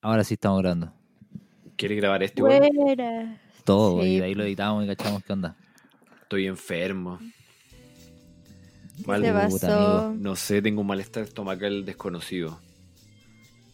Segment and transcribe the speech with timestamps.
[0.00, 0.92] Ahora sí estamos grabando.
[1.76, 2.68] ¿Quieres grabar este igual?
[2.74, 3.40] Buena.
[3.64, 4.08] Todo, Sí.
[4.08, 5.56] y de ahí lo editamos y cachamos qué onda.
[6.22, 7.18] Estoy enfermo.
[8.98, 9.98] ¿Qué Mal- te Puta, pasó?
[10.06, 10.14] amigo.
[10.22, 12.58] No sé, tengo un malestar estomacal desconocido.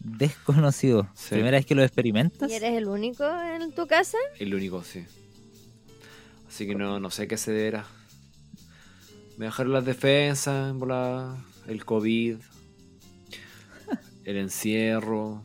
[0.01, 1.09] Desconocido.
[1.15, 1.31] Sí.
[1.31, 2.51] ¿Primera vez que lo experimentas?
[2.51, 4.19] ¿Y eres el único en tu casa?
[4.39, 5.05] El único, sí.
[6.49, 7.87] Así que no, no sé qué se deberá.
[9.39, 10.75] Me bajaron las defensas,
[11.67, 12.37] el COVID,
[14.25, 15.43] el encierro,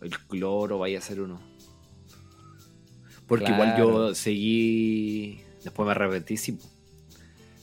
[0.00, 1.40] el cloro, vaya a ser uno.
[3.26, 6.58] Porque igual yo seguí, después me arrepentí, sí,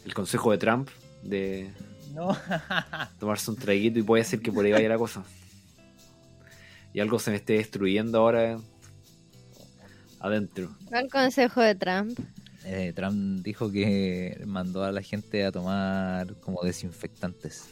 [0.05, 0.89] el consejo de Trump
[1.23, 1.71] de
[2.13, 2.37] No.
[3.19, 5.23] tomarse un traguito y puede ser que por ahí vaya la cosa.
[6.93, 8.59] Y algo se me esté destruyendo ahora
[10.19, 10.75] adentro.
[10.85, 12.17] ¿Cuál consejo de Trump?
[12.63, 17.69] Eh, Trump dijo que mandó a la gente a tomar como desinfectantes.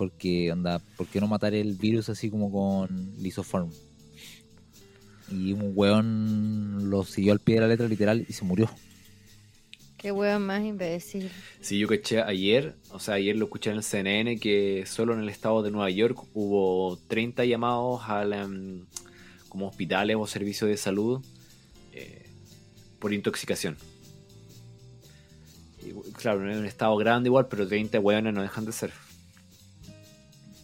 [0.00, 3.70] Porque, onda, ¿por qué no matar el virus así como con lisoform?
[5.30, 8.70] Y un weón lo siguió al pie de la letra literal y se murió.
[9.98, 11.30] Qué huevo más imbécil.
[11.60, 15.20] Sí, yo caché ayer, o sea, ayer lo escuché en el CNN que solo en
[15.20, 18.86] el estado de Nueva York hubo 30 llamados a la, mm,
[19.50, 21.22] como hospitales o servicios de salud
[21.92, 22.24] eh,
[22.98, 23.76] por intoxicación.
[25.82, 28.92] Y, claro, no es un estado grande igual, pero 30 hueones no dejan de ser.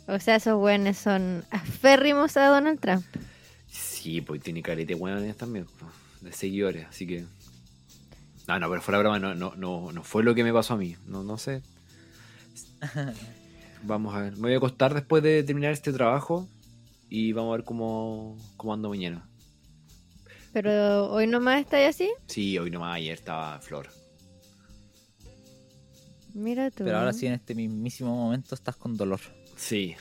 [0.09, 3.05] O sea, esos buenos son aférrimos a Donald Trump.
[3.69, 5.67] Sí, pues tiene carete de hueones también,
[6.21, 7.25] de seguidores, así que...
[8.47, 10.77] No, no, pero fuera broma, no, no, no, no fue lo que me pasó a
[10.77, 11.63] mí, no, no sé.
[13.83, 16.49] Vamos a ver, me voy a acostar después de terminar este trabajo
[17.09, 19.29] y vamos a ver cómo, cómo ando mañana.
[20.53, 22.11] Pero hoy nomás está así.
[22.27, 23.89] Sí, hoy nomás, ayer estaba flor.
[26.35, 26.85] Mira tú.
[26.85, 29.21] Pero ahora sí, en este mismísimo momento estás con dolor.
[29.57, 29.95] Sí,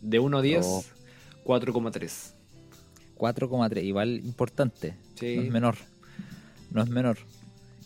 [0.00, 0.84] de 1 a 10, Oh.
[1.44, 2.34] 4,3.
[3.16, 4.94] 4,3, igual importante.
[5.18, 5.36] Sí.
[5.36, 5.74] No es menor.
[6.70, 7.18] No es menor.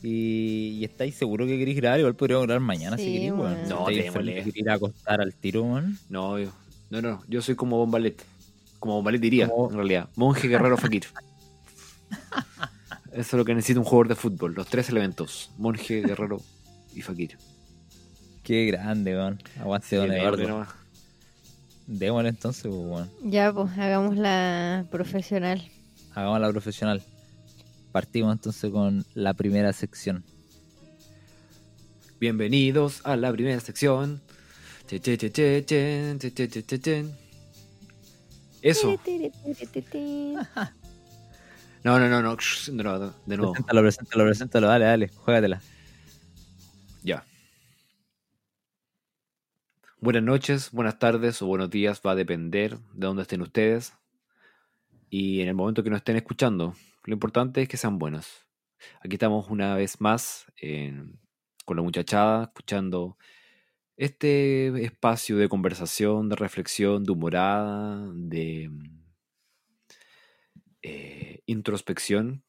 [0.03, 3.33] Y, y estáis seguros que queréis grabar, igual podríamos grabar mañana si Sí, queréis.
[3.33, 4.07] Si No, estáis démosle.
[4.07, 5.99] enfermos y queréis ir a acostar al tiro, weón.
[6.09, 6.51] No, yo,
[6.91, 8.23] no, no, yo soy como Bombalet.
[8.81, 10.09] Como Bombalet diría, Como- en realidad.
[10.17, 11.05] Monje, guerrero, fakir.
[13.13, 14.55] Eso es lo que necesita un jugador de fútbol.
[14.55, 15.51] Los tres elementos.
[15.59, 16.41] Monje, guerrero
[16.95, 17.39] y fakir.
[18.43, 19.41] Qué grande, weón.
[19.61, 20.67] Aguante, Sí, don Eduardo.
[21.87, 23.11] Démosle entonces, pues, weón.
[23.25, 25.63] Ya, pues, hagamos la profesional.
[26.15, 27.03] Hagamos la profesional.
[27.91, 30.25] Partimos entonces con la primera sección.
[32.21, 34.21] Bienvenidos a la primera sección.
[34.87, 37.17] Che, che, che, che, chen, che, che, che, che, chen.
[38.63, 38.99] Eso.
[41.85, 42.37] No, no, no, no.
[42.37, 43.13] shh, De nuevo.
[43.27, 43.53] De nuevo.
[43.55, 44.67] Preséntalo, preséntalo, preséntalo.
[44.69, 45.09] Dale, dale.
[45.09, 45.61] Juégatela.
[50.03, 53.97] Buenas noches, buenas tardes o buenos días, va a depender de dónde estén ustedes
[55.11, 56.75] y en el momento que nos estén escuchando.
[57.05, 58.49] Lo importante es que sean buenos.
[59.01, 60.47] Aquí estamos una vez más
[61.65, 63.17] con la muchachada, escuchando
[63.97, 68.73] este espacio de conversación, de reflexión, de humorada, de
[70.83, 72.43] eh, introspección.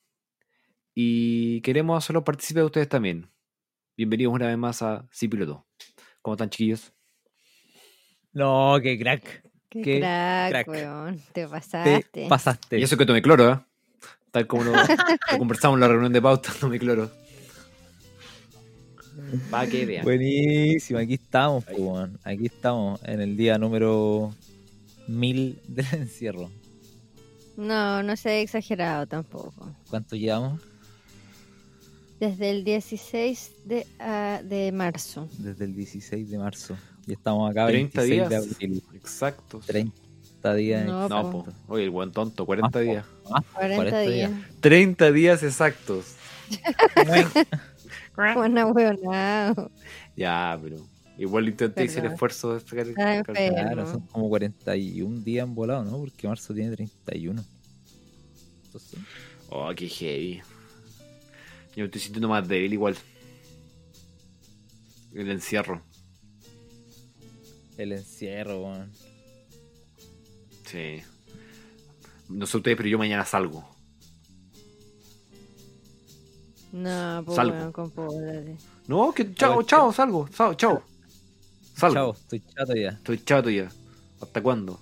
[0.95, 3.29] Y queremos hacerlo partícipe de ustedes también.
[3.95, 5.67] Bienvenidos una vez más a Sí Piloto.
[6.23, 6.95] ¿Cómo están, chiquillos?
[8.33, 9.43] No, qué crack.
[9.69, 10.67] Qué, Qué crack, crack.
[10.67, 11.17] weón.
[11.31, 12.27] Te Te pasaste.
[12.29, 12.79] pasaste.
[12.79, 13.59] Y eso que tomé cloro, ¿eh?
[14.31, 14.71] Tal como lo,
[15.31, 17.09] lo conversamos en la reunión de pauta, tomé cloro.
[19.53, 20.03] Va que vean.
[20.03, 22.19] Buenísimo, aquí estamos, pues, weón.
[22.23, 24.33] Aquí estamos en el día número
[25.07, 26.49] 1000 del encierro.
[27.57, 29.71] No, no sé exagerado tampoco.
[29.89, 30.59] ¿Cuánto llevamos?
[32.19, 35.27] Desde el 16 de, ah, de marzo.
[35.37, 36.75] Desde el 16 de marzo.
[37.05, 38.53] Y estamos acá 30 26 de días.
[38.55, 38.83] abril.
[38.93, 39.61] Exacto.
[39.65, 40.85] 30 días.
[40.85, 41.43] No, No, po.
[41.45, 41.53] po.
[41.67, 43.05] Oye, el buen tonto, 40 Más, días.
[43.29, 44.31] Más, 40, días.
[44.61, 46.15] 30 días exactos.
[48.15, 49.71] Buena weonado.
[50.15, 50.77] Ya, pero
[51.17, 53.55] igual intenté hacer el esfuerzo de sacar el enfermo.
[53.55, 55.97] Claro, son como 41 días en volado, ¿no?
[55.97, 57.43] Porque marzo tiene 31.
[58.65, 58.99] Entonces,
[59.49, 60.41] Oh, qué heavy.
[61.75, 62.95] Yo me estoy sintiendo más débil igual.
[65.13, 65.81] El encierro.
[67.77, 68.91] El encierro, weón.
[70.65, 71.01] Sí.
[72.29, 73.67] No sé ustedes, pero yo mañana salgo.
[76.71, 77.55] No, pues Salgo.
[77.55, 78.57] weón, compórtate.
[78.87, 80.27] No, que chao, chao, salgo.
[80.29, 80.83] Chao, chao.
[81.75, 81.93] Salgo.
[81.93, 82.89] Chao, estoy chato ya.
[82.89, 83.69] Estoy chato ya.
[84.21, 84.79] ¿Hasta cuándo?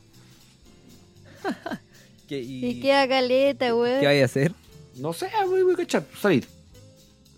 [2.27, 3.99] ¿Qué, y, Y queda caleta, weón.
[3.99, 4.53] ¿Qué vais a hacer?
[4.95, 6.05] No sé, voy, voy a cachar.
[6.19, 6.47] Salir.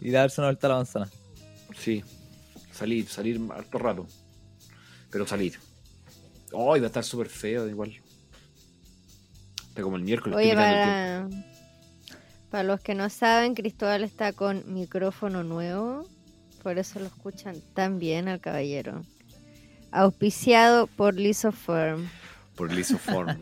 [0.01, 1.09] Ir a darse una vuelta a la manzana.
[1.77, 2.03] Sí.
[2.71, 4.07] Salir, salir harto rato.
[5.13, 5.59] Pero salir.
[6.51, 7.93] Ay, va a estar súper feo igual.
[9.69, 10.35] Está como el miércoles.
[10.37, 11.29] Oye, el para,
[12.49, 16.07] para los que no saben, Cristóbal está con micrófono nuevo.
[16.63, 19.03] Por eso lo escuchan tan bien al caballero.
[19.91, 22.07] Auspiciado por Lisoform.
[22.55, 23.37] Por Lisoform.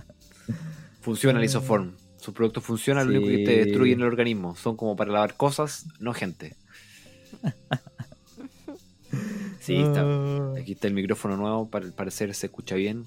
[1.00, 1.96] funciona Lisoform.
[2.18, 3.64] Sus productos funcionan, lo único que te Sí.
[3.70, 4.56] destruyen el organismo.
[4.56, 6.56] Son como para lavar cosas, no gente.
[9.66, 10.02] Sí, está.
[10.02, 10.54] Ah.
[10.58, 13.06] Aquí está el micrófono nuevo, para al parecer se escucha bien.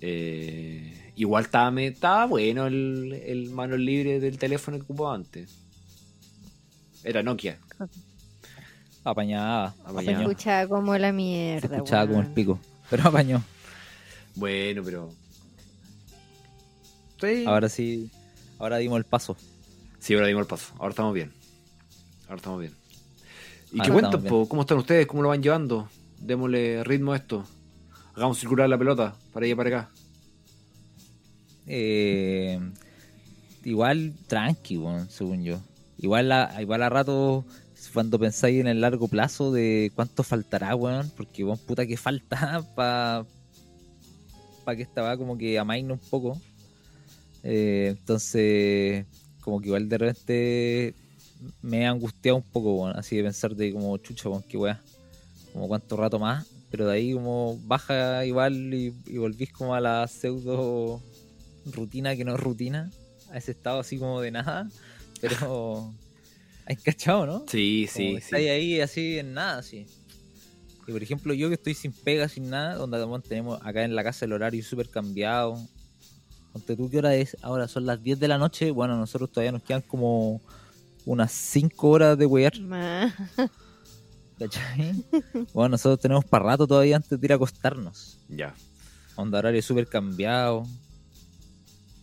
[0.00, 5.50] Eh, igual estaba, me- estaba bueno el, el mano libre del teléfono que ocupaba antes.
[7.04, 7.58] Era Nokia.
[9.04, 9.74] Apañada.
[9.84, 10.16] Apañada.
[10.18, 11.76] Se escuchaba como la Se mierda.
[11.76, 12.58] escuchaba como el pico.
[12.90, 13.42] Pero apañó.
[14.34, 15.10] Bueno, pero.
[17.20, 17.44] Sí.
[17.46, 18.10] Ahora sí.
[18.58, 19.36] Ahora dimos el paso.
[19.98, 20.72] Sí, ahora dimos el paso.
[20.78, 21.32] Ahora estamos bien.
[22.24, 22.74] Ahora estamos bien.
[23.72, 24.48] ¿Y Ahora qué cuentan, po?
[24.48, 25.06] ¿Cómo están ustedes?
[25.06, 25.88] ¿Cómo lo van llevando?
[26.18, 27.44] Démosle ritmo a esto.
[28.14, 29.90] Hagamos circular la pelota para allá para acá.
[31.66, 32.58] Eh,
[33.64, 35.60] igual tranqui, weón, según yo.
[35.98, 37.44] Igual a, igual a rato,
[37.92, 42.62] cuando pensáis en el largo plazo de cuánto faltará, weón, porque weón, puta que falta
[42.74, 43.24] para
[44.64, 46.40] pa que esta va como que amaine un poco.
[47.44, 49.06] Eh, entonces,
[49.40, 50.94] como que igual de repente
[51.62, 54.80] me he angustiado un poco, weón, así de pensar de como chucha, weón, qué weá,
[55.52, 59.80] como cuánto rato más, pero de ahí como baja igual y, y volvís como a
[59.80, 61.02] la pseudo
[61.66, 62.90] rutina que no es rutina,
[63.30, 64.68] a ese estado así como de nada,
[65.20, 65.92] pero
[66.66, 67.44] hay cachado, ¿no?
[67.48, 68.24] Sí, Como sí, que sí.
[68.24, 69.86] estáis ahí así en nada, así.
[70.86, 72.98] Y por ejemplo, yo que estoy sin pega, sin nada, donde
[73.28, 75.60] tenemos acá en la casa el horario súper cambiado.
[76.52, 77.36] Ponte tú, ¿qué hora es?
[77.42, 78.72] Ahora son las 10 de la noche.
[78.72, 80.40] Bueno, nosotros todavía nos quedan como
[81.06, 82.52] unas 5 horas de wear,
[84.38, 85.04] ¿cachai?
[85.52, 88.18] bueno, nosotros tenemos para rato todavía antes de ir a acostarnos.
[88.28, 88.54] Ya.
[89.16, 90.64] Onda horario súper cambiado.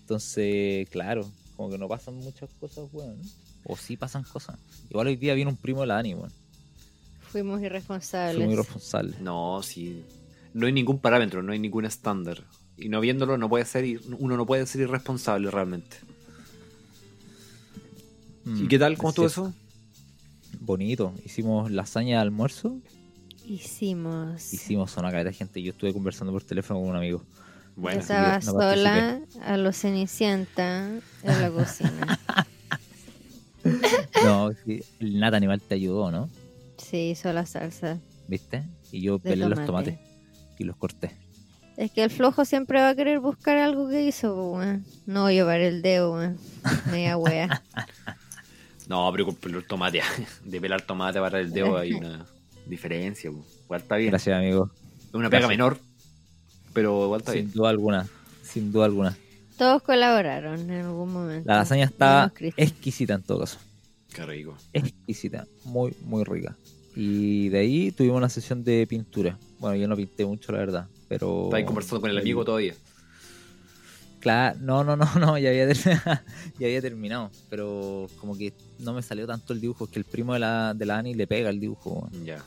[0.01, 3.17] Entonces, claro, como que no pasan muchas cosas, weón.
[3.65, 4.57] O sí pasan cosas.
[4.89, 6.31] Igual hoy día viene un primo de la Dani, weón.
[7.31, 8.38] Fuimos irresponsables.
[8.38, 9.15] Soy muy responsable.
[9.19, 10.03] No, sí.
[10.53, 12.44] No hay ningún parámetro, no hay ningún estándar.
[12.77, 15.97] Y no viéndolo, no puede ser, ir- uno no puede ser irresponsable realmente.
[18.47, 18.97] ¿Y Mm, qué tal?
[18.97, 19.53] ¿Cómo es estuvo eso?
[20.61, 21.13] Bonito.
[21.25, 22.79] Hicimos lasaña de almuerzo.
[23.45, 24.53] Hicimos.
[24.53, 25.61] Hicimos una cadera de gente.
[25.61, 27.23] Yo estuve conversando por teléfono con un amigo.
[27.75, 30.88] Bueno, estaba no sola a los Cenicienta
[31.23, 32.19] en la cocina.
[34.23, 34.51] No,
[34.99, 36.29] el nata animal te ayudó, ¿no?
[36.77, 37.99] Sí, hizo la salsa.
[38.29, 38.63] ¿Viste?
[38.94, 39.91] Y yo pelé los tomate.
[39.91, 39.99] tomates
[40.57, 41.11] y los corté.
[41.75, 44.85] Es que el flojo siempre va a querer buscar algo que hizo, weón.
[45.05, 46.38] No llevar el dedo, weón.
[46.91, 47.61] Media wea.
[48.87, 50.01] no, pero con pelar tomate,
[50.45, 52.25] de pelar tomate para el dedo hay una
[52.65, 53.31] diferencia.
[53.31, 53.45] po.
[53.65, 54.11] Igual está bien.
[54.11, 54.71] Gracias, amigo.
[55.07, 55.49] Es una pega Gracias.
[55.49, 55.77] menor,
[56.73, 57.53] pero igual está Sin bien.
[57.53, 58.07] duda alguna.
[58.43, 59.17] Sin duda alguna.
[59.57, 61.47] Todos colaboraron en algún momento.
[61.49, 61.91] La lasaña
[62.33, 62.67] Cristian.
[62.67, 63.57] exquisita en todo caso.
[64.13, 64.55] Qué rico.
[64.73, 65.45] Exquisita.
[65.65, 66.55] Muy, muy rica.
[66.95, 69.37] Y de ahí tuvimos una sesión de pintura.
[69.59, 70.87] Bueno, yo no pinté mucho, la verdad.
[71.07, 71.45] Pero.
[71.45, 72.73] Estás conversando con el amigo todavía.
[74.27, 75.77] Claro, no, no, no, no, ya había, ter-
[76.59, 77.31] ya había terminado.
[77.50, 79.85] Pero como que no me salió tanto el dibujo.
[79.85, 82.09] Es que el primo de la, de la Ani le pega el dibujo.
[82.25, 82.44] Ya.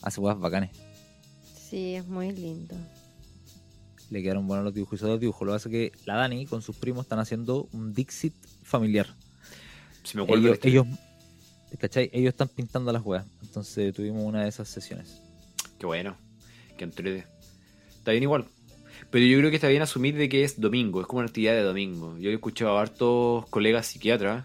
[0.00, 0.70] Hace cosas bacanes.
[1.68, 2.74] Sí, es muy lindo.
[4.08, 4.98] Le quedaron buenos los dibujos.
[4.98, 5.46] Hizo dos dibujos.
[5.46, 9.14] Lo que pasa es que la Dani con sus primos están haciendo un Dixit familiar.
[10.04, 10.86] Si me acuerdo Ellos, ellos,
[11.78, 12.08] ¿cachai?
[12.14, 13.26] Ellos están pintando las weas.
[13.42, 15.20] Entonces tuvimos una de esas sesiones.
[15.78, 16.16] Qué bueno.
[16.78, 17.26] Qué entrete.
[17.98, 18.46] Está bien igual.
[19.10, 21.54] Pero yo creo que está bien asumir de que es domingo, es como una actividad
[21.54, 22.18] de domingo.
[22.18, 24.44] Yo he escuchado a hartos colegas psiquiatras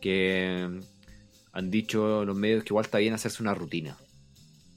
[0.00, 0.66] que
[1.52, 3.98] han dicho en los medios que igual está bien hacerse una rutina.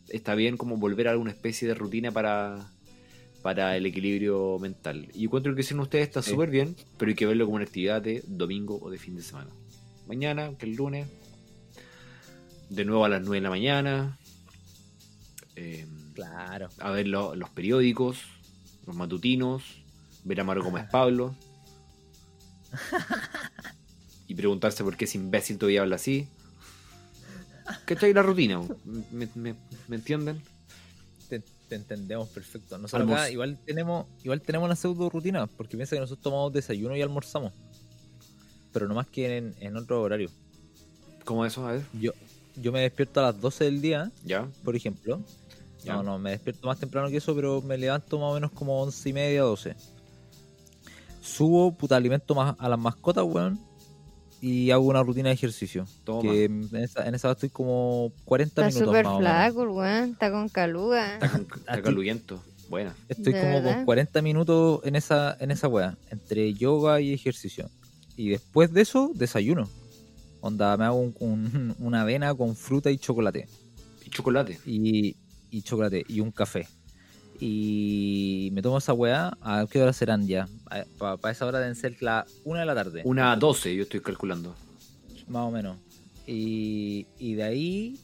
[0.09, 2.69] Está bien como volver a alguna especie de rutina para,
[3.41, 5.07] para el equilibrio mental.
[5.13, 6.31] Y encuentro que hicieron ustedes está Sí.
[6.31, 9.23] súper bien, pero hay que verlo como una actividad de domingo o de fin de
[9.23, 9.49] semana.
[10.07, 11.07] Mañana, que el lunes,
[12.69, 14.19] de nuevo a las 9 de la mañana.
[15.55, 16.67] Eh, Claro.
[16.79, 18.19] a ver lo- los periódicos,
[18.87, 19.63] los matutinos,
[20.23, 21.35] ver a Maro Gómez Pablo
[24.27, 26.27] y preguntarse por qué ese imbécil todavía habla así.
[27.85, 28.13] ¿Cachai?
[28.13, 28.61] La rutina,
[29.11, 29.55] ¿me, me-
[29.87, 30.41] me entienden?
[31.29, 32.77] Te, te entendemos perfecto.
[32.77, 35.47] Nosotros acá igual tenemos, igual tenemos una pseudo rutina.
[35.47, 37.53] Porque piensa que nosotros tomamos desayuno y almorzamos.
[38.71, 40.29] Pero no más que en, en otro horario.
[41.23, 41.65] ¿Cómo eso?
[41.67, 42.11] A ver, Yo,
[42.55, 44.47] yo me despierto a las 12 del día, ya.
[44.63, 45.21] por ejemplo.
[45.85, 45.93] Ya.
[45.93, 48.81] No, no, me despierto más temprano que eso, pero me levanto más o menos como
[48.81, 49.75] 11 y media, 12.
[51.21, 53.59] Subo, puta, alimento más a las mascotas, weón.
[54.41, 55.87] Y hago una rutina de ejercicio.
[56.03, 56.21] Toma.
[56.31, 59.31] Que en esa, en esa estoy como 40 Está minutos súper más o menos.
[59.33, 60.11] flaco, weón.
[60.11, 61.13] Está con caluga.
[61.15, 62.43] Está, con- está caluyento.
[62.69, 62.95] Buena.
[63.07, 63.75] Estoy ¿De como verdad?
[63.77, 67.69] con 40 minutos en esa, en esa weá, entre yoga y ejercicio.
[68.17, 69.67] Y después de eso, desayuno.
[70.41, 73.47] Onda, me hago un- un- una avena con fruta y chocolate.
[74.05, 74.59] Y chocolate.
[74.65, 75.15] Y,
[75.55, 76.67] y chocolate y un café.
[77.39, 79.37] Y me tomo esa weá.
[79.41, 80.47] ¿A qué hora serán ya?
[80.97, 83.01] Para esa hora deben ser la una de la tarde.
[83.05, 84.55] Una 12, yo estoy calculando.
[85.27, 85.77] Más o menos.
[86.27, 87.99] Y, y de ahí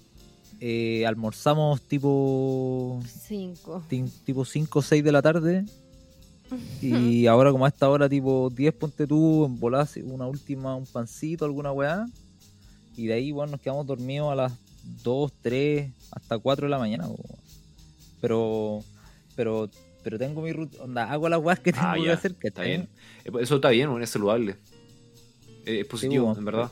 [0.60, 3.84] eh, almorzamos tipo Cinco.
[3.88, 5.66] ti- tipo 5 o 6 de la tarde.
[6.82, 10.86] Y ahora como a esta hora tipo 10 ponte tú, en volar una última, un
[10.86, 12.06] pancito, alguna weá.
[12.98, 14.54] Y de ahí, bueno, nos quedamos dormidos a las
[15.02, 17.08] 2, 3, hasta 4 de la mañana.
[18.22, 18.84] Pero,
[19.36, 19.70] pero,
[20.04, 22.50] pero tengo mi rutina, onda, hago las weas que tengo Ah, que ya, hacer, Está
[22.50, 22.68] ¿cachai?
[22.68, 22.90] bien.
[23.26, 24.58] Eh, Eso está bien, bueno, es saludable.
[25.66, 26.40] Eh, Es positivo, bueno.
[26.40, 26.72] en verdad.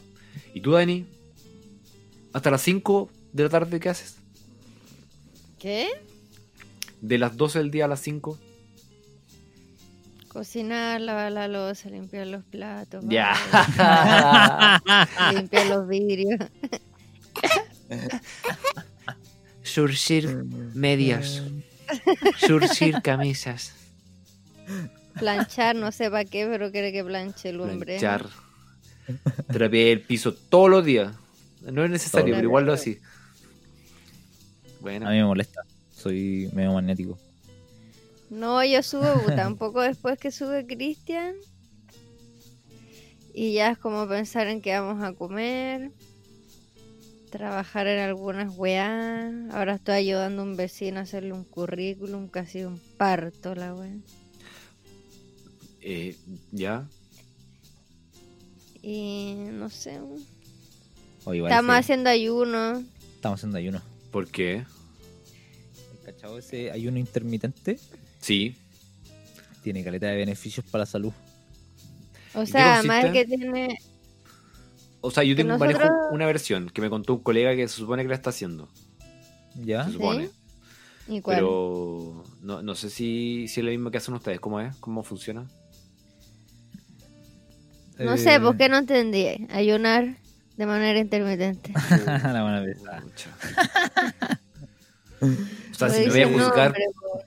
[0.54, 1.06] ¿Y tú, Dani?
[2.34, 4.18] ¿Hasta las 5 de la tarde qué haces?
[5.58, 5.88] ¿Qué?
[7.02, 8.38] ¿De las 12 del día a las 5?
[10.28, 13.04] Cocinar, lavar la losa, limpiar los platos.
[13.08, 13.34] Ya.
[15.34, 16.40] limpiar los vidrios.
[19.74, 21.44] Surcir medias.
[22.38, 23.74] Surcir camisas.
[25.18, 27.98] Planchar, no sé para qué, pero quiere que planche el hombre.
[28.00, 28.30] Planchar.
[29.48, 31.14] Trapear el piso todos los días.
[31.62, 33.00] No es necesario, pero igual lo así.
[34.82, 35.08] Bueno.
[35.08, 37.18] A mí me molesta, soy medio magnético.
[38.30, 39.04] No, yo subo
[39.36, 41.36] tampoco después que sube Cristian.
[43.34, 45.92] Y ya es como pensar en qué vamos a comer.
[47.30, 49.32] Trabajar en algunas weá.
[49.52, 53.94] Ahora estoy ayudando a un vecino a hacerle un currículum, casi un parto la weá.
[55.82, 56.16] Eh,
[56.52, 56.88] ya.
[58.82, 60.00] Y no sé.
[61.26, 62.84] O igual Estamos sí, haciendo ayuno.
[63.16, 63.82] estamos haciendo ayuno.
[64.12, 64.64] ¿Por qué?
[66.06, 67.78] ¿Cachado ese ayuno intermitente?
[68.22, 68.56] Sí.
[69.64, 71.14] Tiene caleta de beneficios para la salud.
[72.34, 73.28] O sea, más consiste?
[73.28, 73.78] que tiene.
[75.02, 77.76] O sea, yo tengo nosotros- manejo una versión que me contó un colega que se
[77.76, 78.68] supone que la está haciendo.
[79.56, 79.86] ¿Ya?
[79.86, 80.30] Se supone.
[81.08, 81.38] ¿Y cuál?
[81.38, 84.40] Pero no, no sé si, si es lo mismo que hacen ustedes.
[84.40, 84.76] ¿Cómo es?
[84.78, 85.48] ¿Cómo funciona?
[87.98, 89.48] No sé, Eh, ¿por qué no entendí?
[89.50, 90.16] Ayunar
[90.56, 91.74] de manera intermitente.
[92.06, 92.78] la buena vez.
[93.02, 93.30] Pucha.
[95.22, 97.24] o sea, si me voy a juzgar po.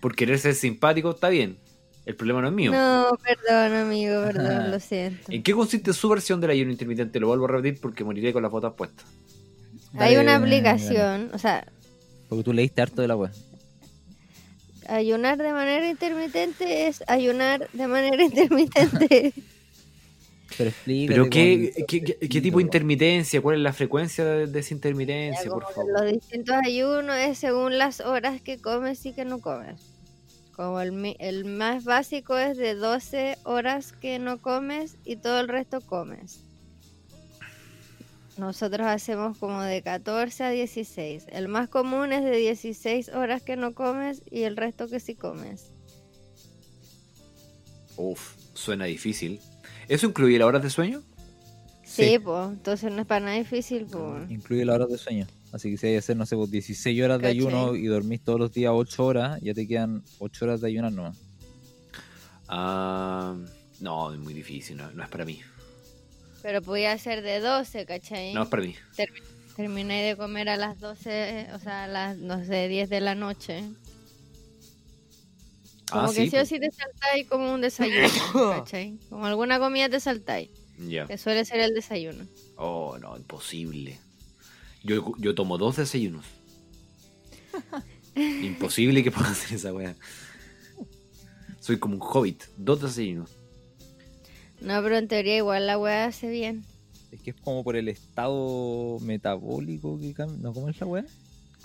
[0.00, 1.58] por querer ser simpático, está bien.
[2.06, 2.70] El problema no es mío.
[2.72, 5.32] No, perdón, amigo, perdón, lo siento.
[5.32, 7.18] ¿En qué consiste su versión del ayuno intermitente?
[7.18, 9.06] Lo vuelvo a repetir porque moriré con las botas puestas.
[9.96, 10.44] Hay una dale.
[10.44, 11.66] aplicación, o sea,
[12.28, 13.30] Porque tú leíste harto de la web.
[14.88, 19.32] ayunar de manera intermitente es ayunar de manera intermitente.
[20.58, 20.70] Pero.
[20.84, 23.40] ¿Pero qué, qué, qué- qué tipo de intermitencia?
[23.40, 25.92] ¿Cuál es la frecuencia de, de esa intermitencia, Ya, por favor?
[26.02, 29.80] los distintos ayunos es según las horas que comes y que no comes.
[30.56, 35.40] Como el, mi- el más básico es de 12 horas que no comes y todo
[35.40, 36.40] el resto comes.
[38.36, 41.26] Nosotros hacemos como de 14 a 16.
[41.30, 45.14] El más común es de 16 horas que no comes y el resto que sí
[45.14, 45.70] comes.
[47.96, 49.40] Uf, suena difícil.
[49.88, 51.02] ¿Eso incluye las horas de sueño?
[51.84, 52.18] Sí, Sí.
[52.18, 54.28] pues, entonces no es para nada difícil, pues.
[54.30, 55.26] Incluye las horas de sueño.
[55.54, 57.38] Así que si hay que hacer, no sé, pues 16 horas de ¿Cachai?
[57.38, 60.90] ayuno y dormís todos los días 8 horas, ya te quedan 8 horas de ayuno
[60.90, 61.14] no.
[62.48, 63.36] Ah,
[63.80, 65.40] no, es muy difícil, no, no es para mí.
[66.42, 68.34] Pero podía ser de 12, ¿cachai?
[68.34, 68.74] No es para mí.
[69.56, 73.14] Terminé de comer a las 12, o sea, a las, no sé, 10 de la
[73.14, 73.62] noche.
[75.90, 76.48] Como Ah, que sí, sí o pues.
[76.48, 78.08] sí te saltáis como un desayuno,
[78.58, 78.98] ¿cachai?
[79.08, 81.06] Como alguna comida te saltáis, Ya.
[81.06, 82.24] que suele ser el desayuno.
[82.56, 83.96] Oh, no, imposible.
[84.84, 86.24] Yo, yo tomo dos desayunos.
[88.16, 89.94] imposible que pueda hacer esa wea.
[91.60, 93.30] Soy como un hobbit, dos desayunos.
[94.60, 96.64] No, pero en teoría igual la weá hace bien.
[97.10, 100.38] Es que es como por el estado metabólico que cambia.
[100.42, 100.52] ¿No?
[100.52, 101.04] ¿Cómo es la weá?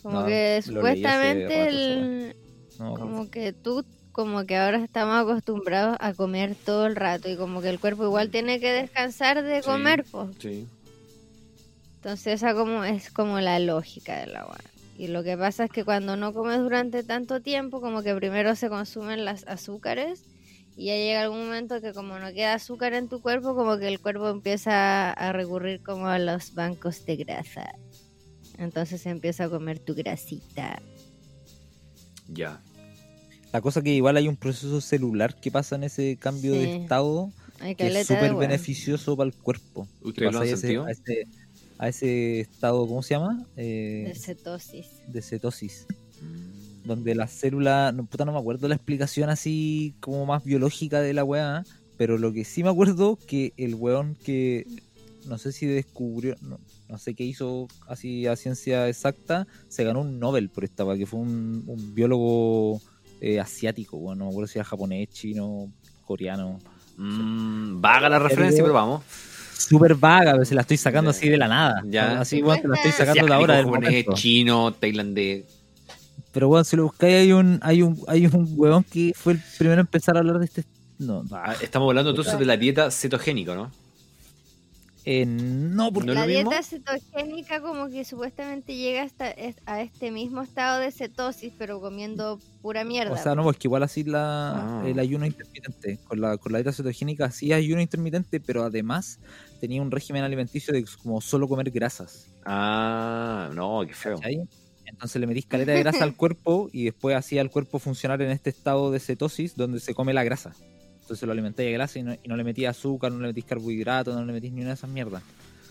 [0.01, 2.35] Como No, que supuestamente rato, el,
[2.79, 3.83] No, como que tú,
[4.13, 8.05] como que ahora estamos acostumbrados a comer todo el rato y como que el cuerpo
[8.05, 9.67] igual tiene que descansar de Sí.
[9.67, 10.29] comer, pues.
[10.39, 10.67] Sí.
[11.99, 14.57] Entonces esa como es como la lógica de la weá.
[14.97, 18.55] Y lo que pasa es que cuando no comes durante tanto tiempo, como que primero
[18.55, 20.23] se consumen las azúcares
[20.77, 23.87] y ya llega algún momento que como no queda azúcar en tu cuerpo, como que
[23.87, 27.75] el cuerpo empieza a recurrir como a los bancos de grasa.
[28.57, 30.81] Entonces se empieza a comer tu grasita.
[32.27, 32.61] Ya.
[33.51, 36.59] La cosa que igual hay un proceso celular que pasa en ese cambio Sí.
[36.59, 39.87] de estado Hay que es súper beneficioso para el cuerpo.
[40.01, 40.87] Que ¿Ustedes lo sentido?
[40.87, 41.25] Ese,
[41.79, 43.45] a ese estado, ¿cómo se llama?
[43.55, 44.87] Eh, de cetosis.
[45.07, 45.87] de cetosis.
[46.21, 46.87] Mm.
[46.87, 51.13] donde la célula, no, puta, no me acuerdo la explicación así como más biológica de
[51.13, 51.63] la weá,
[51.97, 54.67] pero lo que sí me acuerdo que el weón que
[55.27, 56.59] no sé si descubrió, no,
[56.89, 60.97] no sé qué hizo así a ciencia exacta, se ganó un Nobel por esta weá,
[60.97, 62.81] que fue un, un biólogo
[63.21, 65.71] eh, asiático, bueno, no me acuerdo si era japonés, chino,
[66.05, 66.59] coreano.
[66.97, 69.03] Mm, vaga la referencia, pero vamos.
[69.59, 71.83] Súper vaga, pero se la estoy sacando así de la nada.
[71.85, 72.21] Ya.
[72.21, 74.13] Así, bueno, te la estoy sacando de ahora del japonés, momento.
[74.13, 75.45] chino, tailandés.
[76.31, 79.41] Pero bueno, si lo buscáis hay un, hay un, hay un huevón que fue el
[79.57, 80.63] primero en empezar a hablar de este.
[80.99, 83.71] No, Ah, Estamos hablando entonces de la dieta cetogénica, ¿no?
[85.05, 86.51] eh, no, porque ¿No la mismo?
[86.51, 89.33] dieta cetogénica como que supuestamente llega hasta
[89.65, 93.13] a este mismo estado de cetosis, pero comiendo pura mierda.
[93.13, 94.83] O sea, no, pues que igual así la, Ah.
[94.85, 95.97] el ayuno intermitente.
[96.07, 99.19] Con la, con la dieta cetogénica sí hay ayuno intermitente, pero además
[99.59, 102.27] tenía un régimen alimenticio de como solo comer grasas.
[102.45, 104.15] Ah, no, qué feo.
[104.15, 104.47] ¿cachai?
[104.85, 108.31] Entonces le metís caleta de grasa al cuerpo y después hacía el cuerpo funcionar en
[108.31, 110.55] este estado de cetosis donde se come la grasa.
[111.01, 113.45] Entonces lo alimentáis de grasa y no, y no le metís azúcar, no le metís
[113.45, 115.23] carbohidratos, no le metís ni una de esas mierdas.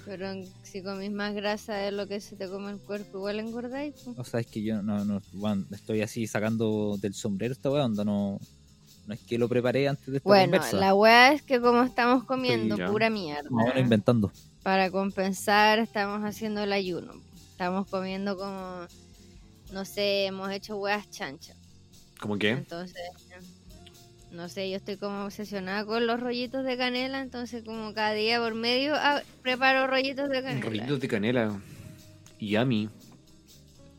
[0.04, 3.95] Pero si comís más grasa de lo que se te come el cuerpo, igual engordáis.
[4.16, 7.85] O sea, es que yo no, no bueno, estoy así sacando del sombrero esta weá,
[7.85, 8.40] onda, no,
[9.09, 10.77] no es que lo preparé antes de esta Bueno, conversa.
[10.77, 14.31] la weá es que como estamos comiendo Sí, pura mierda, bueno, inventando.
[14.62, 17.15] para compensar estamos haciendo el ayuno.
[17.50, 18.83] Estamos comiendo como,
[19.73, 21.57] no sé, hemos hecho weas chanchas.
[22.21, 22.50] ¿Cómo qué?
[22.50, 23.00] Entonces,
[24.31, 28.38] no sé, yo estoy como obsesionada con los rollitos de canela, entonces como cada día
[28.41, 30.67] por medio ah, preparo rollitos de canela.
[30.67, 31.61] Rollitos de canela.
[32.38, 32.88] Yummy.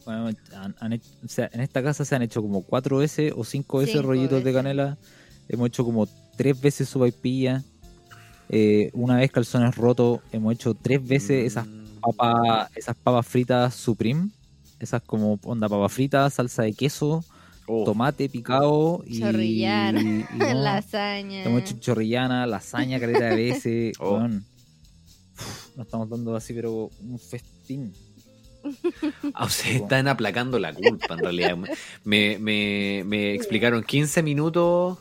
[0.06, 3.34] Bueno, han- han hecho- o sea, en esta casa se han hecho como cuatro veces
[3.36, 4.98] o cinco veces Cinco rollitos de canela.
[5.48, 7.64] Hemos hecho como tres veces sopaipilla.
[8.50, 10.22] Eh, una vez calzones rotos.
[10.32, 12.00] Hemos hecho tres veces esas Mm.
[12.02, 14.30] papas, esas papas fritas Supreme.
[14.80, 17.24] Esas como onda papas fritas, salsa de queso,
[17.68, 20.02] Oh, tomate picado y, Chorrillana.
[20.02, 21.44] y no, Lasaña.
[21.44, 23.94] Hemos hecho chorrillana, lasaña, careta de veces.
[24.00, 24.20] Oh.
[25.78, 27.94] Nos estamos dando así, pero un festín.
[29.34, 31.58] Ah, o sea, están aplacando la culpa en realidad.
[32.04, 34.98] Me, me, me explicaron 15 minutos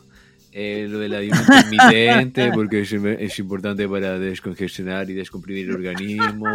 [0.51, 5.75] eh, lo de la dieta intermitente porque es, es importante para descongestionar y descomprimir el
[5.75, 6.47] organismo.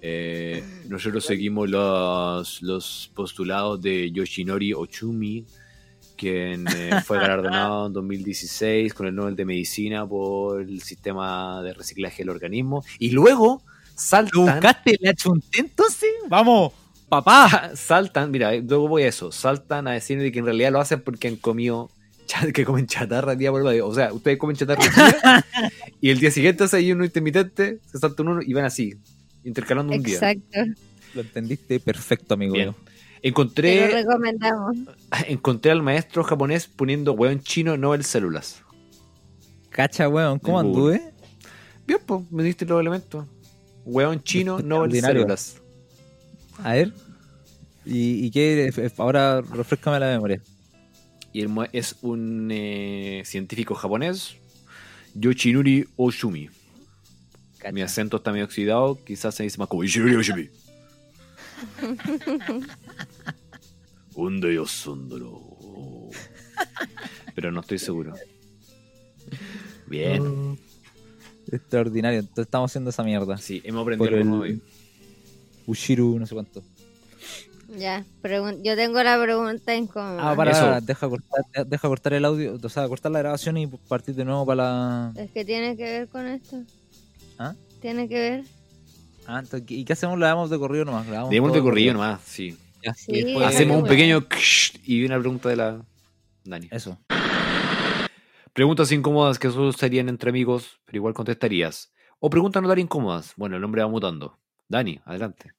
[0.00, 5.44] Eh, nosotros seguimos los, los postulados de Yoshinori Ochumi,
[6.16, 11.74] quien eh, fue galardonado en 2016 con el Nobel de Medicina por el sistema de
[11.74, 12.84] reciclaje del organismo.
[13.00, 13.62] Y luego
[13.98, 14.44] ¿Lo saltan...
[14.54, 14.96] buscaste?
[15.00, 16.10] ¿Le achunté entonces?
[16.28, 16.72] ¡Vamos!
[17.08, 17.72] ¡Papá!
[17.74, 21.00] saltan, mira, luego voy a eso, saltan a decir de que en realidad lo hacen
[21.00, 21.90] porque han comido,
[22.54, 23.84] que comen chatarra día por día.
[23.84, 25.46] O sea, ustedes comen chatarra día
[26.00, 28.94] y el día siguiente hace ahí uno intermitente, se saltan uno y van así,
[29.42, 30.14] intercalando un día.
[30.14, 30.60] Exacto.
[31.14, 32.54] Lo entendiste perfecto, amigo.
[32.54, 32.72] Bien.
[32.72, 32.88] Te lo
[33.22, 34.76] Encontré, recomendamos.
[35.26, 38.62] encontré al maestro japonés poniendo hueón chino no el células.
[39.70, 40.38] Cacha, weón.
[40.38, 41.12] ¿Cómo anduve?
[41.86, 43.26] Bien, pues, me diste los elementos.
[43.88, 45.62] Hueón chino no el células.
[46.62, 46.92] A ver.
[47.86, 48.70] ¿Y, y qué?
[48.98, 50.42] Ahora refrescame la memoria.
[51.32, 54.36] Y él es un eh, científico japonés,
[55.14, 56.50] Yoshinori Oshumi.
[57.58, 57.72] Cacha.
[57.72, 60.50] Mi acento está medio oxidado, quizás se dice más como Yoshinori Oshumi.
[64.14, 65.40] Un de Yosundoro.
[67.34, 68.14] Pero no estoy seguro.
[69.86, 70.58] Bien.
[71.50, 72.20] Extraordinario.
[72.20, 73.38] Entonces estamos haciendo esa mierda.
[73.38, 74.62] Sí, hemos aprendido Por algo el.
[75.66, 76.62] Ushiru, no sé cuánto.
[77.76, 78.02] Ya,
[78.62, 80.30] yo tengo la pregunta incómoda.
[80.30, 83.66] Ah, para, para, deja cortar, deja cortar el audio, o sea, cortar la grabación y
[83.66, 85.12] partir de nuevo para la.
[85.16, 86.62] Es que tiene que ver con esto.
[87.38, 87.54] ¿Ah?
[87.82, 88.44] Tiene que ver.
[89.26, 90.18] Ah, entonces, ¿y qué hacemos?
[90.18, 91.06] ¿La damos de corrido nomás?
[91.08, 92.56] ¿La damos Demos de corrido nomás, sí.
[92.96, 94.24] Sí, Hacemos un pequeño
[94.86, 95.82] y una pregunta de la
[96.44, 96.68] Dani.
[96.70, 96.96] Eso.
[98.58, 101.92] Preguntas incómodas que solo estarían entre amigos, pero igual contestarías.
[102.18, 103.32] O preguntas no tan incómodas.
[103.36, 104.36] Bueno, el hombre va mutando.
[104.66, 105.52] Dani, adelante.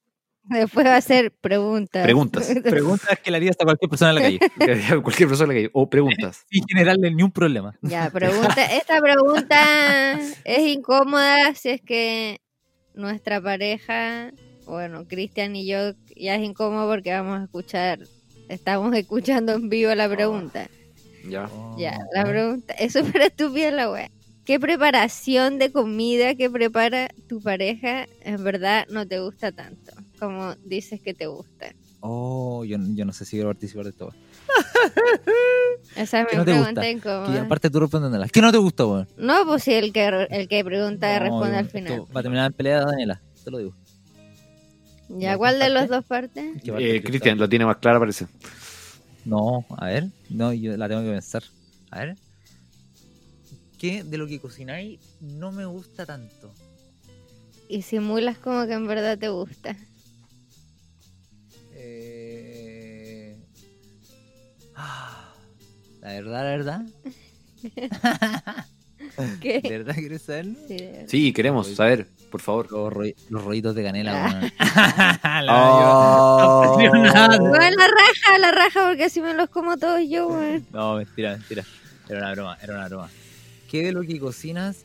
[0.44, 2.04] Después va a ser preguntas.
[2.04, 2.54] Preguntas.
[2.64, 4.40] Preguntas que le harías a cualquier persona en la calle.
[5.02, 6.46] Cualquier persona que O preguntas.
[6.52, 7.74] Sin generarle ni un problema.
[7.84, 8.66] Ya, pregunta.
[8.66, 12.42] Esta pregunta es incómoda si es que
[12.96, 14.34] nuestra pareja,
[14.66, 18.00] bueno, Cristian y yo, ya es incómodo porque vamos a escuchar,
[18.50, 20.70] estamos escuchando en vivo la pregunta.
[21.28, 21.50] Ya.
[21.78, 24.10] Ya, la pregunta es súper estúpida la wea.
[24.46, 29.92] ¿Qué preparación de comida que prepara tu pareja en verdad no te gusta tanto?
[30.20, 31.74] Como dices que te gusta.
[32.00, 34.14] Oh, yo, yo no sé si quiero participar de esto.
[35.96, 37.34] Esa es ¿Qué mi no pregunta incómoda.
[37.34, 38.28] Que aparte tú respondiéndola.
[38.30, 39.08] ¿Qué no te gusta, weón?
[39.18, 42.02] No, pues si el que, el que pregunta No, responde yo- al esto final.
[42.16, 43.22] Va a terminar en pelea, Daniela.
[43.44, 43.76] Te lo digo.
[45.10, 45.74] Ya, ¿Ya ¿cuál de parte?
[45.74, 46.46] los dos partes?
[46.64, 48.28] ¿Qué parte Eh, Cristian, lo tiene más clara, parece.
[49.26, 50.08] No, a ver.
[50.30, 51.44] No, yo la tengo que pensar.
[51.92, 52.18] A ver.
[53.78, 56.52] ¿Qué de lo que cocináis no me gusta tanto?
[57.70, 59.76] Y simulas como que en verdad te gusta.
[61.74, 63.38] Eh...
[64.76, 65.34] ah,
[66.02, 66.86] La verdad, la verdad.
[69.42, 69.62] ¿Qué?
[69.62, 70.56] ¿De verdad quieres saberlo?
[71.08, 72.72] Sí, de queremos saber, por favor.
[72.72, 74.40] Los, los rollitos de canela, Ah.
[74.40, 75.46] weón.
[75.46, 76.78] La- Oh.
[77.40, 80.66] no la raja, la raja, porque así me los como todos yo, weón.
[80.72, 81.64] No, mentira, mentira.
[82.08, 83.10] Era una broma, era una broma.
[83.70, 84.78] ¿Qué de lo que cocinas?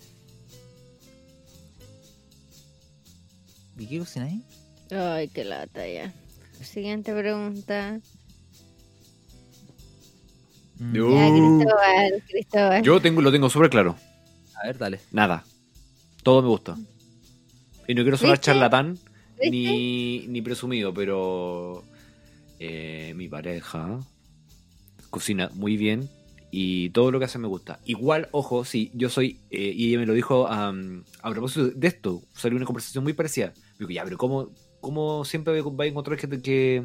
[3.79, 4.43] ¿Y qué cocináis?
[4.91, 6.13] Ay, qué lata ya.
[6.63, 7.99] Siguiente pregunta.
[10.93, 11.59] Yo- Ya, Uh.
[11.61, 12.83] Cristóbal, Cristóbal.
[12.83, 13.97] Yo tengo, lo tengo súper claro.
[14.65, 15.01] A ver, dale.
[15.13, 15.45] Nada.
[16.23, 16.75] Todo me gusta.
[17.87, 18.47] Y no quiero sonar ¿Viste?
[18.47, 18.99] charlatán
[19.39, 19.51] ¿Viste?
[19.51, 21.85] ni, ni presumido, pero
[22.59, 24.01] eh, mi pareja
[25.11, 26.09] cocina muy bien
[26.51, 27.79] y todo lo que hace me gusta.
[27.85, 30.73] Igual, ojo, sí, yo soy, eh, y ella me lo dijo a
[31.31, 33.53] propósito de esto, salió una conversación muy parecida.
[33.79, 34.49] Me dijo, ya, pero ¿cómo,
[34.81, 36.85] cómo siempre vas a encontrar que te, que,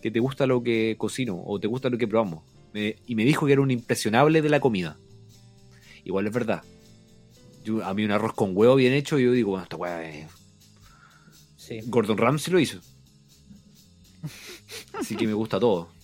[0.00, 2.44] que te gusta lo que cocino o te gusta lo que probamos?
[2.72, 4.96] Me- y me dijo que era un impresionable de la comida.
[6.04, 6.62] Igual es verdad.
[7.66, 10.26] Yo- a mí un arroz con huevo bien hecho, yo digo, bueno, esta weá es
[11.56, 11.80] Sí.
[11.86, 12.78] Gordon Ramsay lo hizo.
[14.98, 15.88] Así que me gusta todo.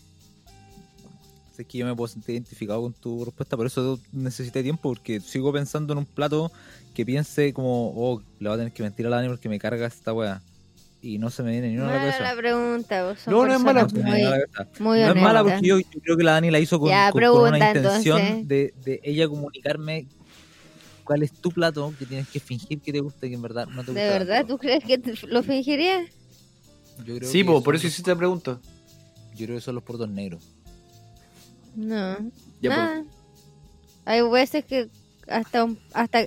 [1.59, 5.20] Es que yo me puedo sentir identificado con tu respuesta, por eso necesité tiempo, porque
[5.20, 6.51] sigo pensando en un plato
[6.94, 9.59] que piense como, oh, le voy a tener que mentir a la Dani porque me
[9.61, 10.42] carga esta weá.
[11.03, 13.87] Y no se me viene ni una Mala la pregunta, vos No, no es mala.
[13.87, 14.68] Cabeza.
[14.81, 15.44] muy No es mala honesta.
[15.57, 18.48] porque yo, yo creo que la Dani la hizo con, Ya, con- con una intención
[18.48, 20.07] de, de ella comunicarme
[21.04, 23.66] cuál es tu plato que tienes que fingir que te gusta y que en verdad
[23.66, 24.02] no te gusta.
[24.02, 24.54] ¿De verdad tanto.
[24.54, 26.08] tú crees que te- lo fingirías?
[27.04, 28.60] Yo creo Sí, que po, son por eso los- hiciste la pregunta.
[29.34, 30.44] Yo creo que son los portos negros.
[31.74, 32.18] No.
[32.60, 33.04] Ya, Nada.
[34.04, 34.88] Hay veces que
[35.28, 36.26] hasta un- hasta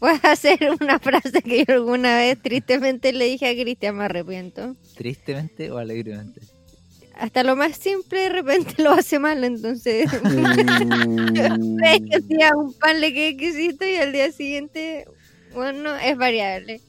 [0.00, 4.04] voy a hacer una frase que yo alguna vez tristemente le dije a Cristian, me
[4.04, 4.76] arrepiento.
[4.96, 6.40] ¿Tristemente o alegremente?
[7.18, 13.00] Hasta lo más simple de repente lo hace mal, entonces es que día un pan
[13.00, 15.04] le quede exquisito y al día siguiente,
[15.54, 16.80] bueno, es variable.